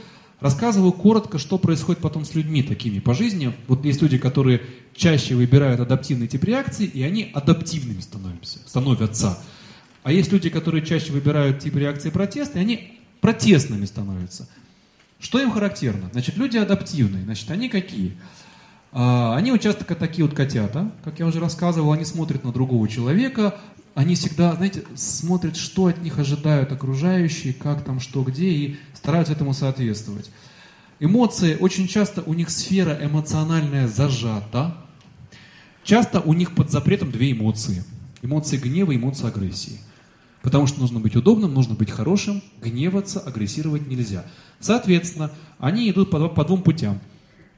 Рассказываю 0.40 0.92
коротко, 0.92 1.38
что 1.38 1.58
происходит 1.58 2.00
потом 2.00 2.24
с 2.24 2.34
людьми 2.34 2.62
такими 2.62 3.00
по 3.00 3.12
жизни. 3.12 3.52
Вот 3.66 3.84
есть 3.84 4.00
люди, 4.00 4.18
которые 4.18 4.62
чаще 4.94 5.34
выбирают 5.34 5.80
адаптивный 5.80 6.28
тип 6.28 6.44
реакции, 6.44 6.86
и 6.86 7.02
они 7.02 7.30
адаптивными 7.34 8.00
становятся. 8.00 8.60
становятся. 8.66 9.38
А 10.04 10.12
есть 10.12 10.30
люди, 10.30 10.48
которые 10.48 10.86
чаще 10.86 11.12
выбирают 11.12 11.58
тип 11.58 11.74
реакции 11.74 12.10
протест, 12.10 12.54
и 12.54 12.60
они 12.60 12.98
протестными 13.20 13.84
становятся. 13.84 14.48
Что 15.18 15.40
им 15.40 15.50
характерно? 15.50 16.08
Значит, 16.12 16.36
люди 16.36 16.56
адаптивные. 16.56 17.24
Значит, 17.24 17.50
они 17.50 17.68
какие? 17.68 18.16
А, 18.92 19.36
они 19.36 19.50
вот 19.52 19.60
часто 19.60 19.84
такие 19.84 20.24
вот 20.24 20.34
котята, 20.34 20.90
как 21.04 21.18
я 21.18 21.26
уже 21.26 21.40
рассказывал, 21.40 21.92
они 21.92 22.04
смотрят 22.04 22.44
на 22.44 22.52
другого 22.52 22.88
человека, 22.88 23.58
они 23.94 24.14
всегда, 24.14 24.54
знаете, 24.54 24.84
смотрят, 24.94 25.56
что 25.56 25.86
от 25.86 26.02
них 26.02 26.18
ожидают 26.18 26.70
окружающие, 26.72 27.52
как 27.52 27.84
там, 27.84 28.00
что, 28.00 28.22
где, 28.22 28.48
и 28.48 28.76
стараются 28.94 29.32
этому 29.32 29.52
соответствовать. 29.52 30.30
Эмоции, 31.00 31.56
очень 31.58 31.86
часто 31.86 32.22
у 32.22 32.34
них 32.34 32.50
сфера 32.50 32.98
эмоциональная 33.00 33.86
зажата. 33.88 34.76
Часто 35.84 36.20
у 36.20 36.32
них 36.32 36.54
под 36.54 36.70
запретом 36.70 37.10
две 37.10 37.32
эмоции. 37.32 37.84
Эмоции 38.22 38.56
гнева 38.56 38.92
и 38.92 38.96
эмоции 38.96 39.26
агрессии. 39.26 39.78
Потому 40.42 40.66
что 40.66 40.80
нужно 40.80 41.00
быть 41.00 41.16
удобным, 41.16 41.54
нужно 41.54 41.74
быть 41.74 41.90
хорошим, 41.90 42.42
гневаться, 42.62 43.20
агрессировать 43.20 43.86
нельзя. 43.86 44.24
Соответственно, 44.60 45.30
они 45.58 45.90
идут 45.90 46.10
по, 46.10 46.28
по 46.28 46.44
двум 46.44 46.62
путям. 46.62 47.00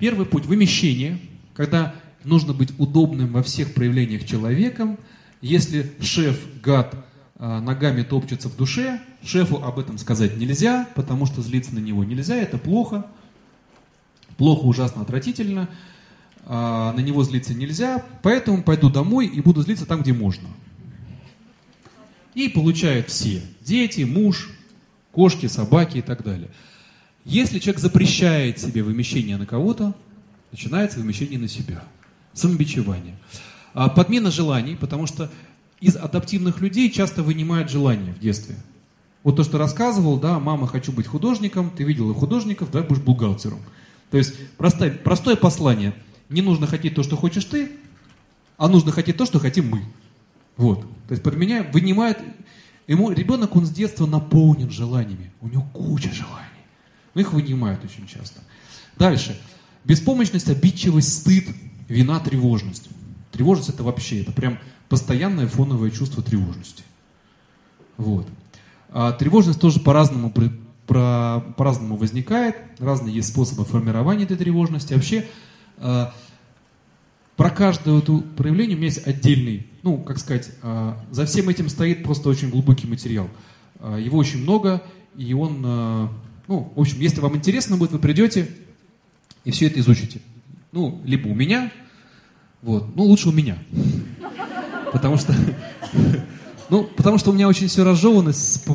Первый 0.01 0.27
путь– 0.27 0.45
вымещение, 0.47 1.21
когда 1.55 1.95
нужно 2.25 2.53
быть 2.53 2.73
удобным 2.79 3.33
во 3.33 3.45
всех 3.45 3.75
проявлениях 3.75 4.27
человеком– 4.27 4.99
если 5.41 5.91
шеф, 6.01 6.39
гад, 6.63 6.95
а, 7.37 7.61
ногами 7.61 8.03
топчется 8.03 8.49
в 8.49 8.57
душе, 8.57 9.01
шефу 9.25 9.57
об 9.57 9.79
этом 9.79 9.97
сказать 9.97 10.37
нельзя, 10.37 10.87
потому 10.95 11.25
что 11.25 11.41
злиться 11.41 11.75
на 11.75 11.79
него 11.79 12.05
нельзя, 12.05 12.37
это 12.37 12.59
плохо. 12.59 13.07
Плохо, 14.37 14.65
ужасно, 14.65 15.03
отвратительно. 15.03 15.69
А, 16.45 16.93
на 16.93 17.01
него 17.01 17.25
злиться 17.25 17.55
нельзя, 17.55 18.05
поэтому 18.23 18.63
пойду 18.63 18.91
домой 18.91 19.27
и 19.27 19.41
буду 19.41 19.63
злиться 19.63 19.87
там, 19.87 20.03
где 20.03 20.13
можно. 20.13 20.49
И 22.35 22.49
получают 22.49 23.09
все. 23.09 23.43
Дети, 23.63 24.03
муж, 24.03 24.51
кошки, 25.13 25.47
собаки 25.47 25.99
и 25.99 26.03
так 26.03 26.23
далее. 26.23 26.51
Если 27.25 27.59
человек 27.59 27.81
запрещает 27.81 28.59
себе 28.59 28.83
вымещение 28.83 29.37
на 29.37 29.47
кого-то, 29.47 29.95
начинается 30.53 30.99
вымещение 30.99 31.39
на 31.39 31.49
себя. 31.49 31.83
Самобичевание. 32.33 33.17
А, 33.75 33.89
подмена 33.89 34.31
желаний, 34.31 34.77
потому 34.77 35.07
что 35.07 35.31
из 35.81 35.97
адаптивных 35.97 36.61
людей 36.61 36.91
часто 36.91 37.23
вынимают 37.23 37.71
желания 37.71 38.13
в 38.13 38.19
детстве. 38.19 38.57
Вот 39.23 39.37
то, 39.37 39.45
что 39.45 39.59
рассказывал, 39.59 40.19
да, 40.19 40.39
мама, 40.39 40.67
хочу 40.67 40.93
быть 40.93 41.07
художником, 41.07 41.71
ты 41.71 41.85
видела 41.85 42.15
художников, 42.15 42.71
да, 42.71 42.83
будешь 42.83 43.03
бухгалтером. 43.03 43.61
То 44.11 44.19
есть 44.19 44.35
простое, 44.57 44.91
простое 44.91 45.37
послание. 45.37 45.95
Не 46.29 46.43
нужно 46.43 46.67
хотеть 46.67 46.95
то, 46.95 47.03
что 47.03 47.17
хочешь 47.17 47.45
ты, 47.45 47.71
а 48.57 48.69
нужно 48.69 48.93
хотеть 48.93 49.17
то, 49.17 49.27
что 49.27 49.39
хотим 49.39 49.69
мы. 49.69 49.83
Вот. 50.57 50.83
То 51.09 51.13
есть 51.13 51.23
подменяем, 51.23 51.71
вынимает... 51.71 52.19
Ему, 52.87 53.13
ребенок, 53.13 53.55
он 53.55 53.67
с 53.67 53.71
детства 53.71 54.07
наполнен 54.07 54.71
желаниями. 54.71 55.31
У 55.41 55.49
него 55.49 55.63
куча 55.73 56.13
желаний. 56.13 56.60
Но 57.15 57.21
их 57.21 57.33
вынимают 57.33 57.85
очень 57.85 58.07
часто. 58.07 58.41
Дальше. 58.97 59.41
Беспомощность, 59.85 60.49
обидчивость, 60.49 61.21
стыд, 61.21 61.49
вина, 61.89 62.21
тревожность. 62.21 62.89
Тревожность 63.33 63.71
это 63.71 63.83
вообще, 63.83 64.23
это 64.23 64.33
прям 64.33 64.59
постоянное 64.89 65.47
фоновое 65.47 65.91
чувство 65.91 66.23
тревожности. 66.23 66.83
Вот. 67.97 68.27
А 68.91 69.13
тревожность 69.13 69.61
тоже 69.61 69.81
по-разному, 69.81 70.33
про, 70.87 71.41
по-разному 71.57 71.97
возникает, 71.97 72.57
разные 72.79 73.15
есть 73.15 73.29
способы 73.29 73.65
формирования 73.65 74.25
этой 74.25 74.37
тревожности. 74.37 74.95
Вообще, 74.95 75.29
а, 75.79 76.13
про 77.37 77.51
каждое 77.51 77.99
это 77.99 78.19
проявление 78.37 78.77
у 78.77 78.79
меня 78.79 78.89
есть 78.89 79.07
отдельный, 79.07 79.67
ну, 79.83 79.99
как 79.99 80.19
сказать, 80.19 80.51
а, 80.63 80.99
за 81.11 81.25
всем 81.25 81.49
этим 81.49 81.69
стоит 81.69 82.03
просто 82.03 82.29
очень 82.29 82.51
глубокий 82.51 82.89
материал. 82.89 83.29
А, 83.79 83.97
его 83.97 84.19
очень 84.19 84.43
много, 84.43 84.83
и 85.17 85.33
он, 85.33 86.11
ну, 86.51 86.73
в 86.75 86.81
общем, 86.81 86.99
если 86.99 87.21
вам 87.21 87.37
интересно 87.37 87.77
будет, 87.77 87.93
вы 87.93 88.01
придете 88.01 88.51
и 89.45 89.53
все 89.53 89.69
это 89.69 89.79
изучите. 89.79 90.21
Ну, 90.73 91.01
либо 91.05 91.29
у 91.29 91.35
меня, 91.35 91.73
вот. 92.61 92.95
Ну, 92.97 93.05
лучше 93.05 93.29
у 93.29 93.33
меня. 93.33 93.57
Потому 94.93 95.17
что, 95.17 95.33
ну, 96.69 96.91
потому 96.97 97.19
что 97.19 97.31
у 97.31 97.35
меня 97.35 97.47
очень 97.47 97.69
все 97.69 97.85
разжевано, 97.85 98.33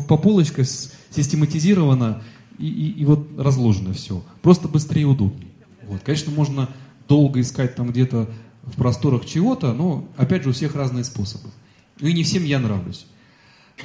по 0.08 0.16
полочкам, 0.16 0.64
систематизировано 1.10 2.24
и, 2.58 3.04
вот 3.06 3.28
разложено 3.38 3.94
все. 3.94 4.24
Просто 4.42 4.70
быстрее 4.70 5.02
и 5.02 5.06
удобнее. 5.06 5.52
Вот. 5.84 6.02
Конечно, 6.02 6.32
можно 6.32 6.70
долго 7.10 7.42
искать 7.42 7.76
там 7.76 7.90
где-то 7.90 8.30
в 8.64 8.78
просторах 8.78 9.26
чего-то, 9.26 9.74
но, 9.74 10.08
опять 10.16 10.44
же, 10.44 10.52
у 10.52 10.54
всех 10.54 10.76
разные 10.76 11.04
способы. 11.04 11.50
Ну 12.00 12.08
и 12.08 12.14
не 12.14 12.24
всем 12.24 12.46
я 12.46 12.58
нравлюсь. 12.58 13.06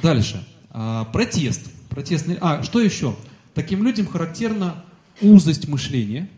Дальше. 0.01 0.47
А, 0.69 1.03
протест. 1.11 1.69
Протестный... 1.89 2.37
А, 2.39 2.63
что 2.63 2.79
еще? 2.79 3.17
Таким 3.53 3.83
людям 3.83 4.07
характерна 4.07 4.83
узость 5.21 5.67
мышления. 5.67 6.29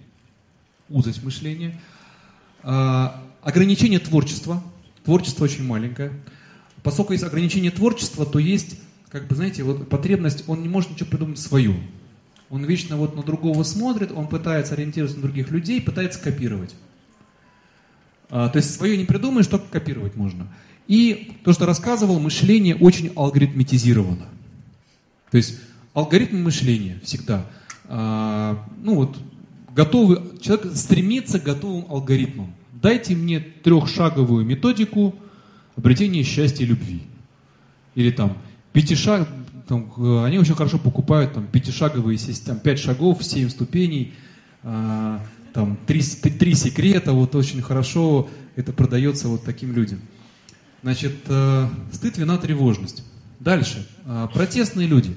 Узость 0.89 1.23
мышления. 1.23 1.79
А, 2.63 3.23
ограничение 3.41 3.99
творчества. 3.99 4.63
Творчество 5.03 5.43
очень 5.43 5.65
маленькое. 5.65 6.11
Поскольку 6.81 7.13
есть 7.13 7.23
ограничение 7.23 7.71
творчества, 7.71 8.25
то 8.25 8.39
есть, 8.39 8.79
как 9.09 9.27
бы, 9.27 9.35
знаете, 9.35 9.63
вот 9.63 9.89
потребность, 9.89 10.43
он 10.47 10.61
не 10.61 10.69
может 10.69 10.91
ничего 10.91 11.09
придумать 11.09 11.39
свою. 11.39 11.75
Он 12.49 12.65
вечно 12.65 12.97
вот 12.97 13.15
на 13.15 13.23
другого 13.23 13.63
смотрит, 13.63 14.11
он 14.11 14.27
пытается 14.27 14.73
ориентироваться 14.73 15.17
на 15.17 15.23
других 15.23 15.49
людей, 15.49 15.81
пытается 15.81 16.19
копировать. 16.19 16.75
А, 18.29 18.49
то 18.49 18.57
есть 18.57 18.73
свое 18.73 18.97
не 18.97 19.05
придумаешь, 19.05 19.47
только 19.47 19.67
копировать 19.67 20.15
можно. 20.15 20.47
И 20.87 21.37
то, 21.43 21.53
что 21.53 21.65
рассказывал, 21.65 22.19
мышление 22.19 22.75
очень 22.75 23.11
алгоритмитизировано. 23.15 24.27
То 25.31 25.37
есть 25.37 25.59
алгоритм 25.93 26.43
мышления 26.43 26.99
всегда. 27.03 27.45
А, 27.85 28.65
ну 28.81 28.95
вот, 28.95 29.17
готовый, 29.75 30.19
человек 30.41 30.75
стремится 30.75 31.39
к 31.39 31.43
готовым 31.43 31.85
алгоритмам 31.89 32.53
дайте 32.83 33.15
мне 33.15 33.39
трехшаговую 33.39 34.45
методику 34.45 35.15
обретения 35.75 36.21
счастья 36.21 36.65
и 36.65 36.67
любви. 36.67 37.01
Или 37.95 38.11
там 38.11 38.37
пятишаг, 38.73 39.27
там, 39.67 39.91
э, 39.97 40.25
они 40.25 40.37
очень 40.37 40.53
хорошо 40.53 40.77
покупают 40.77 41.33
там 41.33 41.47
пятишаговые 41.47 42.19
там 42.45 42.59
пять 42.59 42.79
шагов, 42.79 43.23
семь 43.23 43.49
ступеней, 43.49 44.13
а, 44.63 45.21
там 45.53 45.77
три, 45.87 46.01
три 46.01 46.53
секрета, 46.55 47.13
вот 47.13 47.35
очень 47.35 47.61
хорошо 47.61 48.29
это 48.55 48.73
продается 48.73 49.29
вот 49.29 49.43
таким 49.45 49.71
людям. 49.71 50.01
Значит, 50.83 51.15
э, 51.27 51.69
стыд, 51.93 52.17
вина, 52.17 52.37
тревожность. 52.37 53.03
Дальше. 53.39 53.87
Э, 54.05 54.27
протестные 54.33 54.87
люди. 54.87 55.15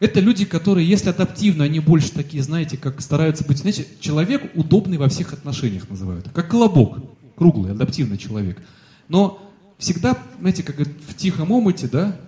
Это 0.00 0.20
люди, 0.20 0.44
которые, 0.44 0.88
если 0.88 1.10
адаптивно, 1.10 1.64
они 1.64 1.80
больше 1.80 2.10
такие, 2.12 2.42
знаете, 2.42 2.76
как 2.76 3.00
стараются 3.00 3.44
быть, 3.44 3.58
знаете, 3.58 3.86
человек 4.00 4.50
удобный 4.54 4.98
во 4.98 5.08
всех 5.08 5.32
отношениях 5.32 5.88
называют. 5.88 6.28
Как 6.34 6.50
колобок, 6.50 6.98
круглый, 7.36 7.72
адаптивный 7.72 8.18
человек. 8.18 8.60
Но 9.08 9.40
всегда, 9.78 10.18
знаете, 10.40 10.62
как 10.62 10.76
в 10.78 11.14
тихом 11.14 11.52
омуте, 11.52 11.88
да, 11.88 12.20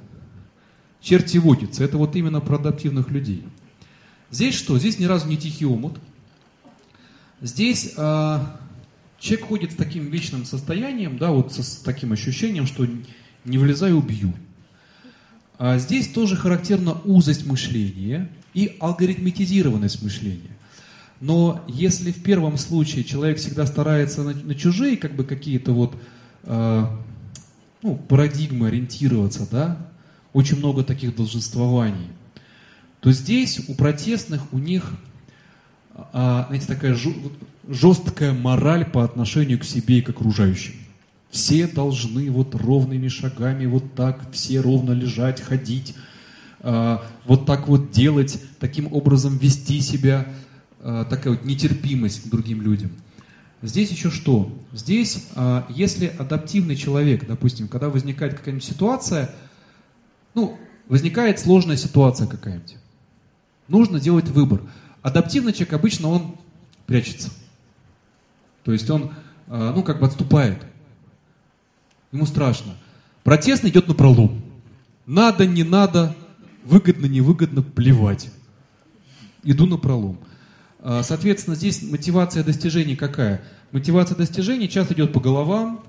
черти 1.00 1.38
водятся. 1.38 1.84
Это 1.84 1.98
вот 1.98 2.14
именно 2.16 2.40
про 2.40 2.56
адаптивных 2.56 3.10
людей. 3.10 3.44
Здесь 4.30 4.54
что? 4.54 4.78
Здесь 4.78 4.98
ни 4.98 5.04
разу 5.04 5.28
не 5.28 5.36
тихий 5.36 5.66
омут. 5.66 5.98
Здесь 7.40 7.92
э, 7.96 8.38
человек 9.18 9.46
ходит 9.46 9.72
с 9.72 9.74
таким 9.74 10.06
вечным 10.06 10.44
состоянием, 10.44 11.18
да, 11.18 11.30
вот 11.30 11.52
с 11.52 11.76
таким 11.76 12.12
ощущением, 12.12 12.66
что 12.66 12.86
не 13.44 13.58
влезай, 13.58 13.92
убью. 13.92 14.34
А 15.58 15.78
здесь 15.78 16.08
тоже 16.08 16.36
характерна 16.36 16.92
узость 17.04 17.46
мышления 17.46 18.30
и 18.52 18.76
алгоритмитизированность 18.80 20.02
мышления. 20.02 20.56
Но 21.20 21.64
если 21.66 22.12
в 22.12 22.22
первом 22.22 22.58
случае 22.58 23.04
человек 23.04 23.38
всегда 23.38 23.66
старается 23.66 24.22
на, 24.22 24.34
на 24.34 24.54
чужие 24.54 24.96
как 24.98 25.14
бы 25.14 25.24
какие-то 25.24 25.72
вот 25.72 25.96
э, 26.42 26.86
ну, 27.82 27.96
парадигмы 27.96 28.68
ориентироваться, 28.68 29.48
да, 29.50 29.78
очень 30.34 30.58
много 30.58 30.84
таких 30.84 31.16
долженствований, 31.16 32.08
то 33.00 33.12
здесь 33.12 33.60
у 33.68 33.74
протестных 33.74 34.52
у 34.52 34.58
них 34.58 34.92
э, 35.94 36.02
знаете, 36.12 36.66
такая 36.66 36.98
жесткая 37.66 38.32
мораль 38.32 38.84
по 38.84 39.02
отношению 39.02 39.58
к 39.58 39.64
себе 39.64 39.98
и 39.98 40.02
к 40.02 40.10
окружающим. 40.10 40.74
Все 41.30 41.66
должны 41.66 42.30
вот 42.30 42.54
ровными 42.54 43.08
шагами 43.08 43.66
вот 43.66 43.94
так, 43.94 44.30
все 44.32 44.60
ровно 44.60 44.92
лежать, 44.92 45.40
ходить, 45.40 45.94
э, 46.60 46.98
вот 47.24 47.46
так 47.46 47.68
вот 47.68 47.90
делать, 47.90 48.40
таким 48.58 48.92
образом 48.92 49.36
вести 49.36 49.80
себя, 49.80 50.26
э, 50.80 51.04
такая 51.10 51.34
вот 51.34 51.44
нетерпимость 51.44 52.22
к 52.22 52.30
другим 52.30 52.62
людям. 52.62 52.90
Здесь 53.62 53.90
еще 53.90 54.10
что? 54.10 54.56
Здесь, 54.72 55.26
э, 55.34 55.62
если 55.68 56.06
адаптивный 56.06 56.76
человек, 56.76 57.26
допустим, 57.26 57.68
когда 57.68 57.88
возникает 57.88 58.34
какая-нибудь 58.34 58.64
ситуация, 58.64 59.34
ну, 60.34 60.56
возникает 60.88 61.40
сложная 61.40 61.76
ситуация 61.76 62.28
какая-нибудь, 62.28 62.76
нужно 63.68 63.98
делать 63.98 64.28
выбор. 64.28 64.62
Адаптивный 65.02 65.52
человек 65.52 65.72
обычно 65.72 66.08
он 66.08 66.36
прячется. 66.86 67.30
То 68.64 68.72
есть 68.72 68.88
он, 68.90 69.12
ну, 69.48 69.82
как 69.82 70.00
бы 70.00 70.06
отступает. 70.06 70.58
Ему 72.16 72.24
страшно. 72.24 72.74
Протестный 73.24 73.68
идет 73.68 73.88
на 73.88 73.94
пролом. 73.94 74.40
Надо, 75.04 75.46
не 75.46 75.64
надо, 75.64 76.16
выгодно, 76.64 77.04
невыгодно, 77.04 77.60
плевать. 77.60 78.30
Иду 79.44 79.66
на 79.66 79.76
пролом. 79.76 80.18
Э, 80.80 81.02
соответственно, 81.04 81.56
здесь 81.56 81.82
мотивация 81.82 82.42
достижений 82.42 82.96
какая? 82.96 83.42
Мотивация 83.70 84.16
достижений 84.16 84.66
часто 84.66 84.94
идет 84.94 85.12
по 85.12 85.20
головам. 85.20 85.82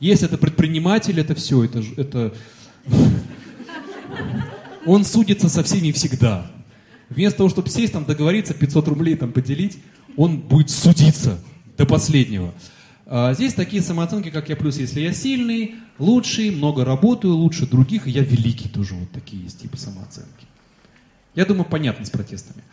Если 0.00 0.26
это 0.26 0.36
предприниматель, 0.36 1.20
это 1.20 1.36
все, 1.36 1.62
это, 1.62 1.80
это... 1.96 2.34
Он 4.84 5.04
судится 5.04 5.48
со 5.48 5.62
всеми 5.62 5.92
всегда. 5.92 6.50
Вместо 7.08 7.36
того, 7.38 7.50
чтобы 7.50 7.68
сесть, 7.68 7.92
там, 7.92 8.04
договориться, 8.04 8.52
500 8.52 8.88
рублей 8.88 9.14
там 9.14 9.30
поделить, 9.30 9.78
он 10.16 10.38
будет 10.38 10.70
судиться 10.70 11.38
до 11.78 11.86
последнего. 11.86 12.52
А 13.08 13.32
здесь 13.34 13.54
такие 13.54 13.82
самооценки, 13.82 14.30
как 14.30 14.48
я 14.48 14.56
плюс, 14.56 14.78
если 14.78 15.00
я 15.00 15.12
сильный, 15.12 15.76
лучший, 15.98 16.50
много 16.50 16.84
работаю, 16.84 17.34
лучше 17.34 17.66
других, 17.66 18.08
и 18.08 18.10
я 18.10 18.22
великий 18.22 18.68
тоже. 18.68 18.94
Вот 18.94 19.12
такие 19.12 19.44
есть 19.44 19.60
типы 19.62 19.76
самооценки. 19.76 20.46
Я 21.36 21.46
думаю, 21.46 21.66
понятно 21.66 22.04
с 22.04 22.10
протестами. 22.10 22.64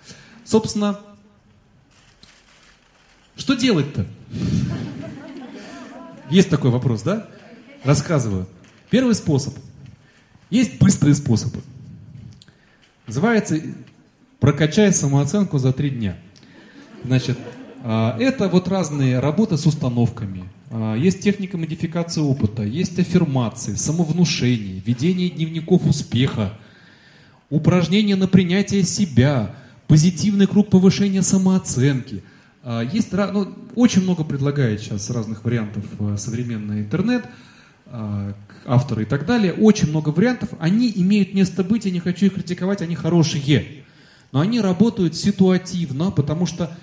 Собственно, 0.44 1.00
что 3.36 3.54
делать-то? 3.54 4.08
Есть 6.32 6.50
такой 6.50 6.72
вопрос, 6.72 7.04
да? 7.04 7.30
Рассказываю. 7.84 8.48
Первый 8.90 9.14
способ. 9.14 9.54
Есть 10.50 10.80
быстрые 10.80 11.14
способы. 11.14 11.62
Называется 13.06 13.60
«Прокачай 14.40 14.92
самооценку 14.94 15.60
за 15.60 15.74
три 15.74 15.92
дня». 15.92 16.18
Значит, 17.04 17.38
это 17.84 18.48
вот 18.48 18.68
разные 18.68 19.20
работы 19.20 19.58
с 19.58 19.66
установками. 19.66 20.46
А, 20.76 20.96
есть 20.96 21.22
техника 21.22 21.56
модификации 21.56 22.22
опыта, 22.22 22.64
есть 22.64 22.98
аффирмации, 22.98 23.76
самовнушение, 23.76 24.82
ведение 24.84 25.30
дневников 25.30 25.86
успеха, 25.86 26.54
упражнения 27.52 28.16
на 28.16 28.28
принятие 28.28 28.82
себя, 28.82 29.56
позитивный 29.88 30.48
круг 30.48 30.72
повышения 30.72 31.22
самооценки. 31.22 32.24
А, 32.64 32.82
есть 32.82 33.12
ну, 33.12 33.54
очень 33.76 34.02
много 34.02 34.24
предлагает 34.24 34.82
сейчас 34.82 35.12
разных 35.12 35.46
вариантов 35.46 35.84
современный 36.18 36.80
интернет, 36.80 37.26
авторы 38.66 39.04
и 39.04 39.06
так 39.06 39.28
далее. 39.28 39.54
Очень 39.54 39.90
много 39.90 40.10
вариантов. 40.10 40.50
Они 40.60 40.92
имеют 40.96 41.36
место 41.36 41.64
быть, 41.64 41.86
я 41.86 41.92
не 41.92 42.00
хочу 42.00 42.26
их 42.26 42.34
критиковать, 42.34 42.82
они 42.82 42.96
хорошие. 42.96 43.84
Но 44.32 44.40
они 44.40 44.60
работают 44.60 45.16
ситуативно, 45.16 46.10
потому 46.10 46.48
что 46.48 46.76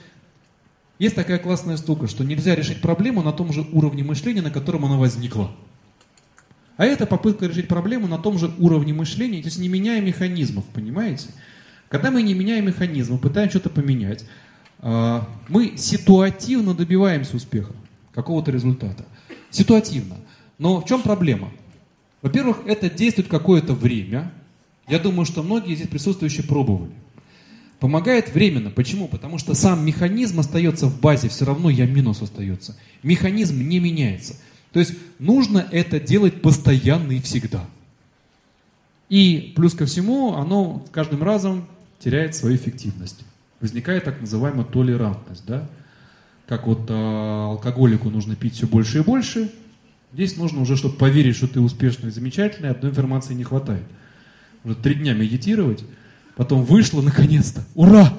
есть 1.00 1.14
такая 1.14 1.38
классная 1.38 1.78
штука, 1.78 2.06
что 2.08 2.24
нельзя 2.24 2.54
решить 2.54 2.82
проблему 2.82 3.22
на 3.22 3.32
том 3.32 3.54
же 3.54 3.66
уровне 3.72 4.04
мышления, 4.04 4.42
на 4.42 4.50
котором 4.50 4.84
она 4.84 4.98
возникла. 4.98 5.50
А 6.76 6.84
это 6.84 7.06
попытка 7.06 7.46
решить 7.46 7.68
проблему 7.68 8.06
на 8.06 8.18
том 8.18 8.38
же 8.38 8.52
уровне 8.58 8.92
мышления, 8.92 9.40
то 9.40 9.48
есть 9.48 9.58
не 9.58 9.68
меняя 9.68 10.02
механизмов, 10.02 10.66
понимаете? 10.66 11.28
Когда 11.88 12.10
мы 12.10 12.22
не 12.22 12.34
меняем 12.34 12.66
механизмы, 12.66 13.16
пытаемся 13.16 13.58
что-то 13.58 13.70
поменять, 13.70 14.26
а, 14.80 15.26
мы 15.48 15.78
ситуативно 15.78 16.74
добиваемся 16.74 17.34
успеха, 17.36 17.72
какого-то 18.12 18.50
результата. 18.50 19.06
Ситуативно. 19.50 20.16
Но 20.58 20.82
в 20.82 20.84
чем 20.84 21.00
проблема? 21.00 21.50
Во-первых, 22.20 22.58
это 22.66 22.90
действует 22.90 23.28
какое-то 23.28 23.72
время. 23.72 24.32
Я 24.86 24.98
думаю, 24.98 25.24
что 25.24 25.42
многие 25.42 25.74
здесь 25.76 25.88
присутствующие 25.88 26.46
пробовали. 26.46 26.92
Помогает 27.80 28.32
временно. 28.34 28.70
Почему? 28.70 29.08
Потому 29.08 29.38
что 29.38 29.54
сам 29.54 29.84
механизм 29.84 30.38
остается 30.38 30.86
в 30.86 31.00
базе, 31.00 31.30
все 31.30 31.46
равно 31.46 31.70
я 31.70 31.86
минус 31.86 32.20
остается. 32.20 32.76
Механизм 33.02 33.66
не 33.66 33.80
меняется. 33.80 34.36
То 34.72 34.80
есть 34.80 34.92
нужно 35.18 35.66
это 35.72 35.98
делать 35.98 36.42
постоянно 36.42 37.12
и 37.12 37.20
всегда. 37.20 37.64
И 39.08 39.54
плюс 39.56 39.74
ко 39.74 39.86
всему, 39.86 40.34
оно 40.34 40.84
каждым 40.92 41.22
разом 41.22 41.66
теряет 41.98 42.34
свою 42.34 42.56
эффективность. 42.56 43.24
Возникает 43.60 44.04
так 44.04 44.20
называемая 44.20 44.64
толерантность. 44.64 45.44
Да? 45.46 45.68
Как 46.46 46.66
вот 46.66 46.88
э, 46.88 46.94
алкоголику 46.94 48.10
нужно 48.10 48.36
пить 48.36 48.54
все 48.54 48.66
больше 48.66 48.98
и 48.98 49.02
больше, 49.02 49.50
здесь 50.12 50.36
нужно 50.36 50.60
уже, 50.60 50.76
чтобы 50.76 50.96
поверить, 50.96 51.36
что 51.36 51.48
ты 51.48 51.60
успешный 51.60 52.10
и 52.10 52.12
замечательный, 52.12 52.70
одной 52.70 52.90
информации 52.90 53.32
не 53.34 53.44
хватает. 53.44 53.84
Уже 54.64 54.74
три 54.74 54.96
дня 54.96 55.14
медитировать, 55.14 55.82
Потом 56.40 56.64
вышла 56.64 57.02
наконец-то. 57.02 57.62
Ура! 57.74 58.14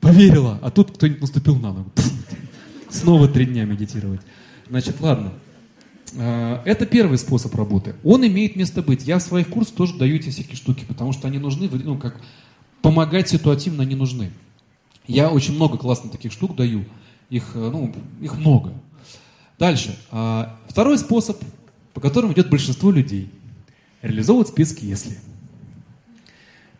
Поверила. 0.00 0.58
А 0.62 0.72
тут 0.72 0.90
кто-нибудь 0.90 1.20
наступил 1.20 1.54
на 1.54 1.72
ногу. 1.72 1.92
Снова 2.90 3.28
три 3.28 3.46
дня 3.46 3.64
медитировать. 3.64 4.20
Значит, 4.68 5.00
ладно. 5.00 5.32
А, 6.18 6.60
это 6.64 6.86
первый 6.86 7.18
способ 7.18 7.54
работы. 7.54 7.94
Он 8.02 8.26
имеет 8.26 8.56
место 8.56 8.82
быть. 8.82 9.06
Я 9.06 9.20
в 9.20 9.22
своих 9.22 9.48
курсах 9.48 9.76
тоже 9.76 9.96
даю 9.96 10.16
эти 10.16 10.30
всякие 10.30 10.56
штуки, 10.56 10.84
потому 10.88 11.12
что 11.12 11.28
они 11.28 11.38
нужны, 11.38 11.70
ну, 11.72 11.96
как 11.96 12.20
помогать 12.80 13.28
ситуативно 13.28 13.84
они 13.84 13.94
нужны. 13.94 14.32
Я 15.06 15.30
очень 15.30 15.54
много 15.54 15.78
классных 15.78 16.10
таких 16.10 16.32
штук 16.32 16.56
даю. 16.56 16.84
Их, 17.30 17.52
э, 17.54 17.70
ну, 17.72 17.94
их 18.20 18.38
много. 18.38 18.72
Дальше. 19.60 19.96
А, 20.10 20.58
второй 20.66 20.98
способ, 20.98 21.40
по 21.94 22.00
которому 22.00 22.32
идет 22.32 22.50
большинство 22.50 22.90
людей. 22.90 23.30
Реализовывать 24.02 24.48
списки 24.48 24.84
«если». 24.84 25.16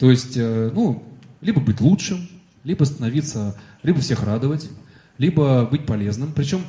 То 0.03 0.11
есть, 0.11 0.37
э, 0.37 0.73
ну, 0.75 1.01
либо 1.41 1.61
быть 1.61 1.81
лучшим, 1.81 2.29
либо 2.65 2.83
становиться, 2.83 3.57
либо 3.85 4.01
всех 4.01 4.25
радовать, 4.25 4.69
либо 5.17 5.65
быть 5.65 5.87
полезным. 5.87 6.33
Причем 6.33 6.63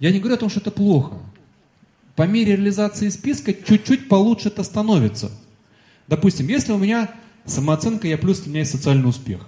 я 0.00 0.12
не 0.12 0.18
говорю 0.18 0.34
о 0.34 0.38
том, 0.38 0.50
что 0.50 0.60
это 0.60 0.70
плохо. 0.70 1.14
По 2.14 2.24
мере 2.24 2.56
реализации 2.56 3.08
списка 3.08 3.54
чуть-чуть 3.54 4.10
получше 4.10 4.48
это 4.48 4.62
становится. 4.62 5.30
Допустим, 6.08 6.46
если 6.48 6.72
у 6.72 6.76
меня 6.76 7.10
самооценка, 7.46 8.06
я 8.06 8.18
плюс, 8.18 8.42
у 8.44 8.50
меня 8.50 8.58
есть 8.58 8.72
социальный 8.72 9.08
успех. 9.08 9.40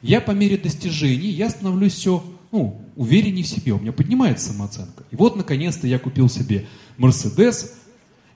Я 0.00 0.22
по 0.22 0.30
мере 0.30 0.56
достижений, 0.56 1.28
я 1.28 1.50
становлюсь 1.50 1.92
все 1.92 2.24
ну, 2.50 2.80
увереннее 2.96 3.44
в 3.44 3.48
себе, 3.48 3.72
у 3.72 3.78
меня 3.78 3.92
поднимается 3.92 4.52
самооценка. 4.52 5.04
И 5.10 5.16
вот, 5.16 5.36
наконец-то, 5.36 5.86
я 5.86 5.98
купил 5.98 6.30
себе 6.30 6.66
Мерседес, 6.96 7.74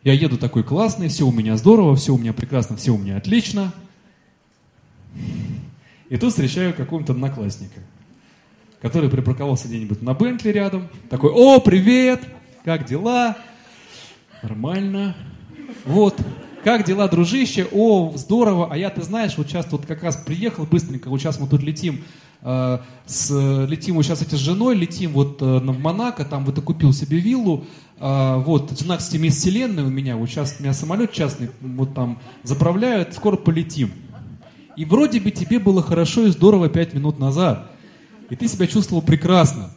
я 0.04 0.12
еду 0.12 0.36
такой 0.36 0.64
классный, 0.64 1.08
все 1.08 1.26
у 1.26 1.32
меня 1.32 1.56
здорово, 1.56 1.96
все 1.96 2.14
у 2.14 2.18
меня 2.18 2.34
прекрасно, 2.34 2.76
все 2.76 2.94
у 2.94 2.98
меня 2.98 3.16
отлично. 3.16 3.72
И 6.08 6.16
тут 6.16 6.30
встречаю 6.30 6.74
какого-то 6.74 7.12
одноклассника, 7.12 7.80
который 8.80 9.08
припарковался 9.08 9.68
где-нибудь 9.68 10.02
на 10.02 10.14
Бентли 10.14 10.50
рядом. 10.50 10.88
Такой, 11.08 11.30
о, 11.30 11.60
привет, 11.60 12.20
как 12.64 12.84
дела? 12.84 13.36
Нормально. 14.42 15.16
Вот, 15.84 16.16
как 16.64 16.84
дела, 16.84 17.08
дружище? 17.08 17.66
О, 17.72 18.12
здорово. 18.14 18.68
А 18.70 18.76
я, 18.76 18.90
ты 18.90 19.02
знаешь, 19.02 19.36
вот 19.36 19.48
сейчас 19.48 19.66
вот 19.72 19.84
как 19.84 20.04
раз 20.04 20.16
приехал 20.16 20.64
быстренько, 20.64 21.08
вот 21.08 21.18
сейчас 21.20 21.40
мы 21.40 21.48
тут 21.48 21.60
летим, 21.62 22.04
э, 22.42 22.78
с, 23.04 23.66
летим 23.66 23.96
вот 23.96 24.04
сейчас 24.04 24.22
эти 24.22 24.36
с 24.36 24.38
женой, 24.38 24.76
летим 24.76 25.10
вот 25.12 25.42
э, 25.42 25.58
в 25.58 25.78
Монако, 25.80 26.24
там 26.24 26.44
вот 26.44 26.58
и 26.58 26.60
купил 26.60 26.92
себе 26.92 27.18
виллу, 27.18 27.64
э, 27.98 28.42
вот, 28.44 28.72
12 28.72 29.20
мест 29.20 29.38
вселенной 29.38 29.82
у 29.82 29.88
меня, 29.90 30.16
вот 30.16 30.28
сейчас 30.28 30.56
у 30.60 30.62
меня 30.62 30.72
самолет 30.72 31.12
частный, 31.12 31.50
вот 31.60 31.94
там 31.94 32.20
заправляют, 32.44 33.14
скоро 33.14 33.36
полетим. 33.36 33.90
И 34.76 34.84
вроде 34.84 35.20
бы 35.20 35.30
тебе 35.30 35.58
было 35.58 35.82
хорошо 35.82 36.26
и 36.26 36.30
здорово 36.30 36.68
пять 36.68 36.94
минут 36.94 37.18
назад. 37.18 37.70
И 38.30 38.36
ты 38.36 38.48
себя 38.48 38.66
чувствовал 38.66 39.02
прекрасно. 39.02 39.70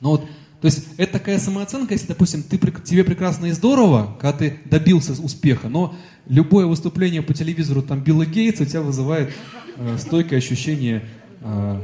Но 0.00 0.12
вот, 0.12 0.22
то 0.60 0.66
есть 0.66 0.86
это 0.96 1.14
такая 1.14 1.38
самооценка, 1.38 1.94
если, 1.94 2.08
допустим, 2.08 2.42
ты, 2.42 2.58
тебе 2.58 3.04
прекрасно 3.04 3.46
и 3.46 3.52
здорово, 3.52 4.16
когда 4.20 4.38
ты 4.38 4.60
добился 4.64 5.12
успеха, 5.22 5.68
но 5.68 5.94
любое 6.26 6.66
выступление 6.66 7.22
по 7.22 7.34
телевизору 7.34 7.82
там 7.82 8.00
Билла 8.00 8.26
Гейтса 8.26 8.64
у 8.64 8.66
тебя 8.66 8.82
вызывает 8.82 9.32
э, 9.76 9.98
стойкое 9.98 10.38
ощущение, 10.38 11.08
э, 11.40 11.80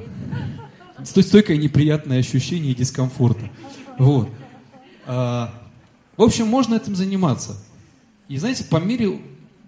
стойкое 1.04 1.56
неприятное 1.56 2.18
ощущение 2.18 2.74
дискомфорта. 2.74 3.50
Вот. 3.98 4.30
А, 5.06 5.54
в 6.16 6.22
общем, 6.22 6.46
можно 6.46 6.74
этим 6.74 6.96
заниматься. 6.96 7.56
И 8.28 8.36
знаете, 8.38 8.64
по 8.64 8.76
мере 8.76 9.20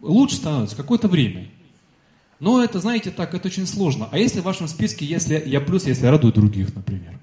лучше 0.02 0.36
становится 0.36 0.76
какое-то 0.76 1.08
время. 1.08 1.49
Но 2.40 2.64
это, 2.64 2.80
знаете, 2.80 3.10
так, 3.10 3.34
это 3.34 3.48
очень 3.48 3.66
сложно. 3.66 4.08
А 4.10 4.18
если 4.18 4.40
в 4.40 4.44
вашем 4.44 4.66
списке, 4.66 5.04
если 5.04 5.42
я 5.46 5.60
плюс, 5.60 5.86
если 5.86 6.06
я 6.06 6.10
радую 6.10 6.32
других, 6.32 6.74
например? 6.74 7.18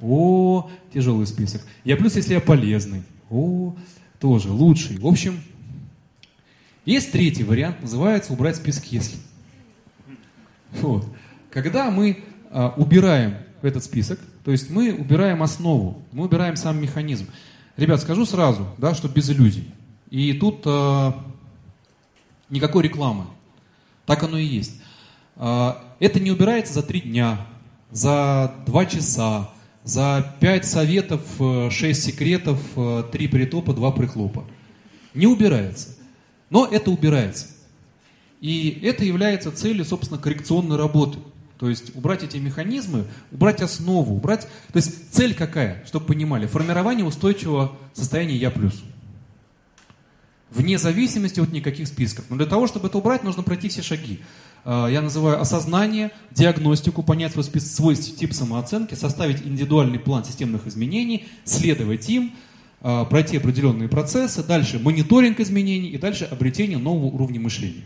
О, 0.00 0.70
тяжелый 0.92 1.26
список. 1.26 1.62
Я 1.82 1.96
плюс, 1.96 2.14
если 2.14 2.34
я 2.34 2.40
полезный. 2.40 3.02
О, 3.28 3.74
тоже 4.20 4.50
лучший. 4.50 4.98
В 4.98 5.06
общем, 5.06 5.40
есть 6.84 7.10
третий 7.10 7.42
вариант, 7.42 7.82
называется 7.82 8.32
убрать 8.32 8.56
список 8.56 8.84
если. 8.86 9.18
Вот. 10.72 11.06
Когда 11.50 11.90
мы 11.90 12.22
а, 12.50 12.74
убираем 12.76 13.36
этот 13.62 13.82
список, 13.82 14.20
то 14.44 14.50
есть 14.52 14.70
мы 14.70 14.92
убираем 14.92 15.42
основу, 15.42 16.02
мы 16.12 16.24
убираем 16.24 16.56
сам 16.56 16.80
механизм. 16.80 17.26
Ребят, 17.76 18.00
скажу 18.00 18.26
сразу, 18.26 18.68
да, 18.78 18.94
что 18.94 19.08
без 19.08 19.30
иллюзий. 19.30 19.68
И 20.10 20.34
тут 20.34 20.62
а, 20.66 21.24
никакой 22.50 22.84
рекламы. 22.84 23.24
Так 24.06 24.22
оно 24.22 24.38
и 24.38 24.44
есть. 24.44 24.80
А, 25.36 25.94
это 26.00 26.20
не 26.20 26.30
убирается 26.30 26.74
за 26.74 26.82
три 26.82 27.00
дня, 27.00 27.46
за 27.90 28.54
два 28.66 28.86
часа, 28.86 29.50
за 29.84 30.34
пять 30.40 30.64
советов, 30.64 31.22
э, 31.38 31.68
шесть 31.70 32.04
секретов, 32.04 32.60
э, 32.76 33.04
три 33.12 33.28
притопа, 33.28 33.74
два 33.74 33.92
прихлопа. 33.92 34.44
Не 35.12 35.26
убирается. 35.26 35.96
Но 36.50 36.66
это 36.66 36.90
убирается. 36.90 37.48
И 38.40 38.80
это 38.82 39.04
является 39.04 39.52
целью, 39.52 39.84
собственно, 39.84 40.20
коррекционной 40.20 40.76
работы. 40.76 41.18
То 41.58 41.68
есть 41.68 41.94
убрать 41.94 42.22
эти 42.22 42.36
механизмы, 42.38 43.06
убрать 43.30 43.62
основу, 43.62 44.16
убрать... 44.16 44.48
То 44.72 44.76
есть 44.76 45.12
цель 45.12 45.34
какая, 45.34 45.84
чтобы 45.86 46.06
понимали? 46.06 46.46
Формирование 46.46 47.06
устойчивого 47.06 47.76
состояния 47.92 48.36
«я 48.36 48.50
плюс». 48.50 48.82
Вне 50.54 50.78
зависимости 50.78 51.40
от 51.40 51.52
никаких 51.52 51.88
списков. 51.88 52.26
Но 52.30 52.36
для 52.36 52.46
того, 52.46 52.68
чтобы 52.68 52.86
это 52.86 52.98
убрать, 52.98 53.24
нужно 53.24 53.42
пройти 53.42 53.68
все 53.68 53.82
шаги. 53.82 54.20
А, 54.64 54.86
я 54.86 55.02
называю 55.02 55.40
осознание, 55.40 56.12
диагностику, 56.30 57.02
понять 57.02 57.32
свой, 57.32 57.42
список, 57.42 57.70
свой 57.70 57.96
тип 57.96 58.32
самооценки, 58.32 58.94
составить 58.94 59.42
индивидуальный 59.42 59.98
план 59.98 60.24
системных 60.24 60.68
изменений, 60.68 61.26
следовать 61.42 62.08
им, 62.08 62.32
а, 62.80 63.04
пройти 63.04 63.36
определенные 63.36 63.88
процессы, 63.88 64.44
дальше 64.44 64.78
мониторинг 64.78 65.40
изменений 65.40 65.88
и 65.88 65.98
дальше 65.98 66.24
обретение 66.24 66.78
нового 66.78 67.06
уровня 67.06 67.40
мышления. 67.40 67.84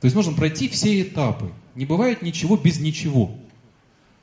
То 0.00 0.06
есть 0.06 0.16
нужно 0.16 0.32
пройти 0.32 0.68
все 0.68 1.02
этапы. 1.02 1.50
Не 1.74 1.84
бывает 1.84 2.22
ничего 2.22 2.56
без 2.56 2.80
ничего. 2.80 3.36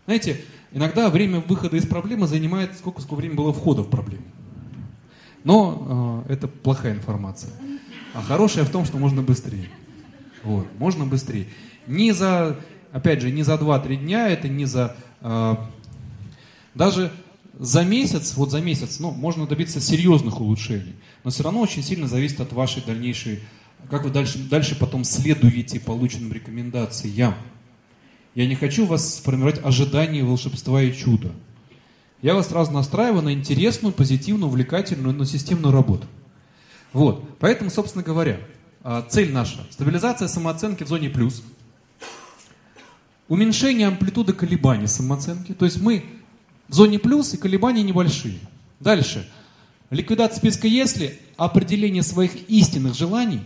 Знаете, 0.05 0.41
иногда 0.71 1.11
время 1.11 1.41
выхода 1.41 1.77
из 1.77 1.85
проблемы 1.85 2.25
занимает 2.25 2.75
сколько, 2.75 3.01
сколько 3.01 3.19
времени 3.19 3.37
было 3.37 3.53
входа 3.53 3.83
в 3.83 3.89
проблему. 3.89 4.23
Но 5.45 6.25
э, 6.27 6.33
это 6.33 6.47
плохая 6.49 6.95
информация. 6.95 7.51
А 8.13 8.21
хорошая 8.21 8.65
в 8.65 8.71
том, 8.71 8.83
что 8.83 8.97
можно 8.97 9.21
быстрее. 9.21 9.69
Вот, 10.43 10.67
можно 10.79 11.05
быстрее. 11.05 11.47
Не 11.87 12.11
за, 12.11 12.57
опять 12.91 13.21
же, 13.21 13.31
не 13.31 13.43
за 13.43 13.53
2-3 13.53 13.95
дня, 13.95 14.27
это 14.27 14.49
не 14.49 14.65
за... 14.65 14.95
Э, 15.21 15.55
даже 16.73 17.11
за 17.59 17.83
месяц, 17.83 18.33
вот 18.35 18.51
за 18.51 18.59
месяц, 18.59 18.99
ну, 18.99 19.11
можно 19.11 19.45
добиться 19.45 19.79
серьезных 19.79 20.41
улучшений. 20.41 20.95
Но 21.23 21.29
все 21.29 21.43
равно 21.43 21.61
очень 21.61 21.83
сильно 21.83 22.07
зависит 22.07 22.41
от 22.41 22.51
вашей 22.51 22.83
дальнейшей... 22.83 23.41
Как 23.89 24.03
вы 24.03 24.09
дальше, 24.09 24.39
дальше 24.39 24.75
потом 24.75 25.03
следуете 25.03 25.79
полученным 25.79 26.33
рекомендациям. 26.33 27.35
Я 28.33 28.47
не 28.47 28.55
хочу 28.55 28.87
вас 28.87 29.17
сформировать 29.17 29.63
ожидания 29.63 30.23
волшебства 30.23 30.81
и 30.81 30.91
чуда. 30.91 31.31
Я 32.21 32.33
вас 32.33 32.49
сразу 32.49 32.71
настраиваю 32.71 33.21
на 33.21 33.33
интересную, 33.33 33.93
позитивную, 33.93 34.47
увлекательную, 34.47 35.15
но 35.15 35.25
системную 35.25 35.73
работу. 35.73 36.07
Вот. 36.93 37.23
Поэтому, 37.39 37.69
собственно 37.69 38.03
говоря, 38.03 38.39
а, 38.83 39.01
цель 39.01 39.31
наша– 39.31 39.65
стабилизация 39.69 40.27
самооценки 40.27 40.83
в 40.83 40.87
зоне 40.87 41.09
плюс, 41.09 41.43
уменьшение 43.27 43.87
амплитуды 43.87 44.33
колебаний 44.33 44.87
самооценки, 44.87 45.53
то 45.53 45.65
есть 45.65 45.81
мы 45.81 46.05
в 46.67 46.73
зоне 46.73 46.99
плюс 46.99 47.33
и 47.33 47.37
колебания 47.37 47.83
небольшие. 47.83 48.39
Дальше. 48.79 49.29
Ликвидация 49.89 50.37
списка 50.37 50.67
«если», 50.67 51.19
определение 51.37 52.01
своих 52.01 52.49
истинных 52.49 52.95
желаний, 52.95 53.41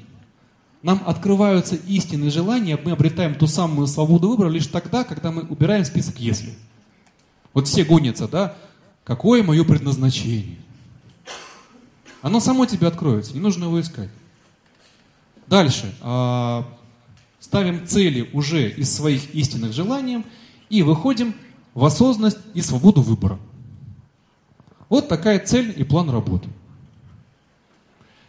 нам 0.81 1.01
открываются 1.05 1.75
истинные 1.75 2.31
желания, 2.31 2.79
мы 2.83 2.91
обретаем 2.91 3.35
ту 3.35 3.47
самую 3.47 3.87
свободу 3.87 4.29
выбора 4.29 4.49
лишь 4.49 4.67
тогда, 4.67 5.03
когда 5.03 5.31
мы 5.31 5.41
убираем 5.43 5.83
список 5.83 6.19
«если». 6.19 6.53
Вот 7.59 7.67
все 7.67 7.83
гонятся, 7.83 8.29
да? 8.29 8.55
Какое 9.03 9.43
мое 9.43 9.65
предназначение? 9.65 10.55
Оно 12.21 12.39
само 12.39 12.65
тебе 12.65 12.87
откроется, 12.87 13.33
не 13.33 13.41
нужно 13.41 13.65
его 13.65 13.81
искать. 13.81 14.07
Дальше. 15.45 15.93
А, 15.99 16.65
ставим 17.41 17.85
цели 17.85 18.29
уже 18.31 18.69
из 18.69 18.95
своих 18.95 19.35
истинных 19.35 19.73
желаний 19.73 20.23
и 20.69 20.83
выходим 20.83 21.35
в 21.73 21.83
осознанность 21.83 22.37
и 22.53 22.61
свободу 22.61 23.01
выбора. 23.01 23.37
Вот 24.87 25.09
такая 25.09 25.45
цель 25.45 25.73
и 25.75 25.83
план 25.83 26.09
работы. 26.09 26.47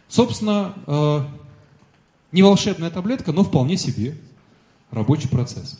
Собственно, 0.09 0.73
а, 0.87 1.25
не 2.33 2.43
волшебная 2.43 2.91
таблетка, 2.91 3.31
но 3.31 3.45
вполне 3.45 3.77
себе 3.77 4.17
рабочий 4.89 5.29
процесс. 5.29 5.79